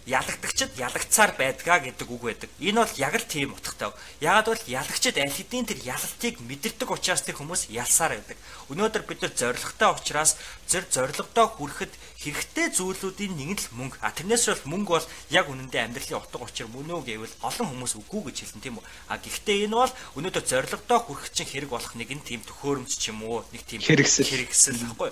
[0.07, 2.51] ялагдагчд ялагцаар байдгаа гэдэг үг байдаг.
[2.59, 3.95] Энэ бол яг л тийм утгатай.
[4.19, 8.39] Ягаад бол ялагчд аль хэдийн тэр ялалтыг мэдэрдэг учраас тэр хүмүүс ялсаар байдаг.
[8.71, 10.35] Өнөөдөр бид нар зоригтой учраас
[10.67, 11.93] зэр зоригтой хүрэхэд
[12.23, 13.99] хэрэгтэй зүйлүүдийн нэг нь л мөнгө.
[14.03, 17.95] А тэрнээс бол мөнгө бол яг үнэндээ амьдралын утга учир мөн үү гэвэл олон хүмүүс
[17.99, 18.87] үгүй гэж хэлнэ тийм үү.
[19.11, 23.11] А гэхдээ энэ бол өнөөдөр зоригтой хүрэх чинь хэрэг болох нэг нь тийм төхөөрөмж ч
[23.11, 25.11] юм уу нэг тийм хэрэгсэл хэрэгсэл баггүй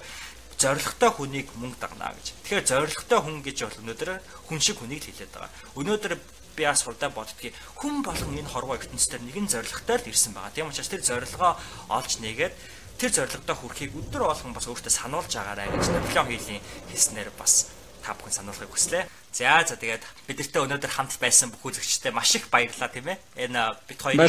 [0.60, 2.36] зоригтой хүнийг мөнгө дагнаа гэж.
[2.44, 4.10] Тэгэхээр зоригтой хүн гэж бол өнөөдөр
[4.44, 5.50] хүн шиг хүнийг хэлээд байгаа.
[5.80, 6.12] Өнөөдөр
[6.56, 10.52] би бас хурдаа боддгийг хүн болгон энэ хорвоо ертөнцийн нэгэн зоригтой л ирсэн байгаа.
[10.52, 11.56] Тийм учраас тэр зорилгоо
[11.88, 12.54] олж нэгээд
[13.00, 17.72] тэр зорилготой хүрэхийг өдөр болгон бас өөртөө сануулж агаарай гэж Наполеон хийлийн хэлснээр бас
[18.04, 19.08] та бүхэн сануулгыг хүслээ.
[19.32, 23.48] За за тэгээд бидэртээ өнөөдөр хамт байсан бүх үзэгчтэй маш их баярлалаа тийм ээ.
[23.48, 24.28] Энэ бид хоёрын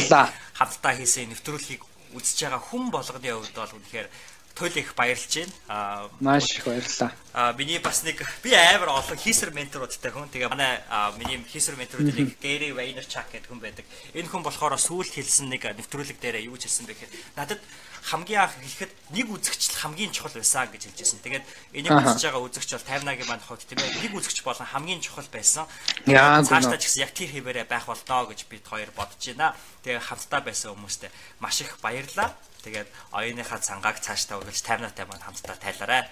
[0.56, 1.84] хамтдаа хийсэн нэвтрүүлгийг
[2.16, 4.08] үзэж байгаа хүн болгоны хувьд бол үнэхээр
[4.54, 5.52] туйл их баярлж байна.
[5.68, 7.12] Аа маш их баярлалаа.
[7.32, 10.28] Аа миний бас нэг би амар олон хийсэр менторуудтай хүн.
[10.28, 10.80] Тэгээ манай
[11.16, 13.86] миний хийсэр менторууд нэг Гэри Вайнерчак гэдэг хүн байдаг.
[14.12, 17.60] Энэ хүн болохоор сүүлд хэлсэн нэг нэвтрүүлэг дээр юу ч хэлсэн бэ гэхээр надад
[18.02, 21.22] хамгийн анх хэлэхэд нэг үзэгч хамгийн чухал байсан гэж хэлжсэн.
[21.22, 21.46] Тэгээд
[21.78, 24.02] энийг үзэж байгаа үзэгч бол 50-аагийн банд хот тийм ээ.
[24.02, 25.70] Нэг үзэгч болон хамгийн чухал байсан.
[26.10, 29.54] Яа цаашдаа ч гэсэн яг тэр хэвээрээ байх болноо гэж бид хоёр бодож байна.
[29.86, 32.34] Тэгээ хамтдаа байсан хүмүүстээ маш их баярлалаа.
[32.62, 36.06] Тэгээд оюуныхаа цангааг цаашдаа үргэлж таймнаатай манд хамтдаа тайлаарай.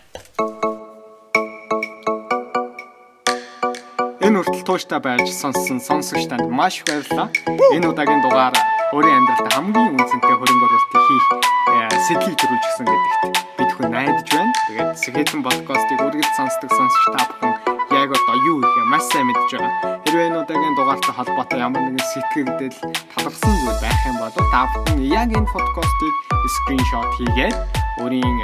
[4.18, 7.30] Энэ хүртэл тууштай байж сонссон сонсогч танд маш баярлалаа.
[7.70, 8.54] Энэ удаагийн дугаар
[8.90, 11.26] өөрийн амьдралд хамгийн үнцэнтэй хөрөнгө оруулалт хийх
[11.70, 13.22] э, сэтлийг төрүүлж гисэн гэдэгт
[13.54, 14.52] бид хүн найдаж байна.
[14.66, 19.50] Тэгээд Сэхэтэн подкастыг үргэлж сонсдог сонсогч та бүхэн яг одоо юу их маш сайн мэдж
[19.50, 20.00] байгаа.
[20.06, 22.78] Хэрвээ энэ удаагийн дугаартай холбоотой ямар нэгэн сэтгэгдэл
[23.14, 26.14] талархсан зүйл байх юм бол та бүхэн яг энэ подкастыг
[26.54, 27.56] скриншот хийгээд
[27.98, 28.38] өөрийн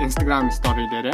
[0.00, 1.12] Instagram story дээр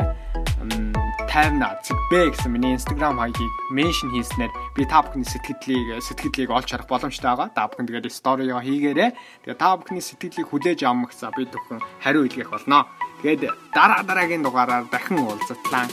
[1.27, 6.87] тайвна цэгбэ гэсэн миний Instagram хаягийг меншн хийснээр би та бүхний сэтгэлдлийг сэтгэлдлийг олж харах
[6.87, 7.51] боломжтой байгаа.
[7.51, 9.11] Та бүхэн тэгээд сторио хийгээрэй.
[9.43, 12.87] Тэгээд та бүхний сэтгэлдлийг хүлээж авмагцаа би зөвхөн хариу илгээх болно.
[13.27, 15.91] Тэгээд дараа дараагийн дугаараар дахин уулзтлаа.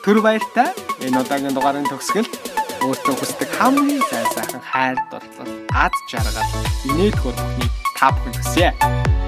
[0.00, 0.72] Төр баяртай.
[1.04, 2.28] Энэ удаагийн дугаарын төгсгөл
[2.88, 6.48] өөртөө хүсдэг хамгийн сайн сайхан хайр дурлал аз жаргал
[6.88, 7.68] инээд хөрөхний
[8.00, 9.19] та бүхэн төсөө.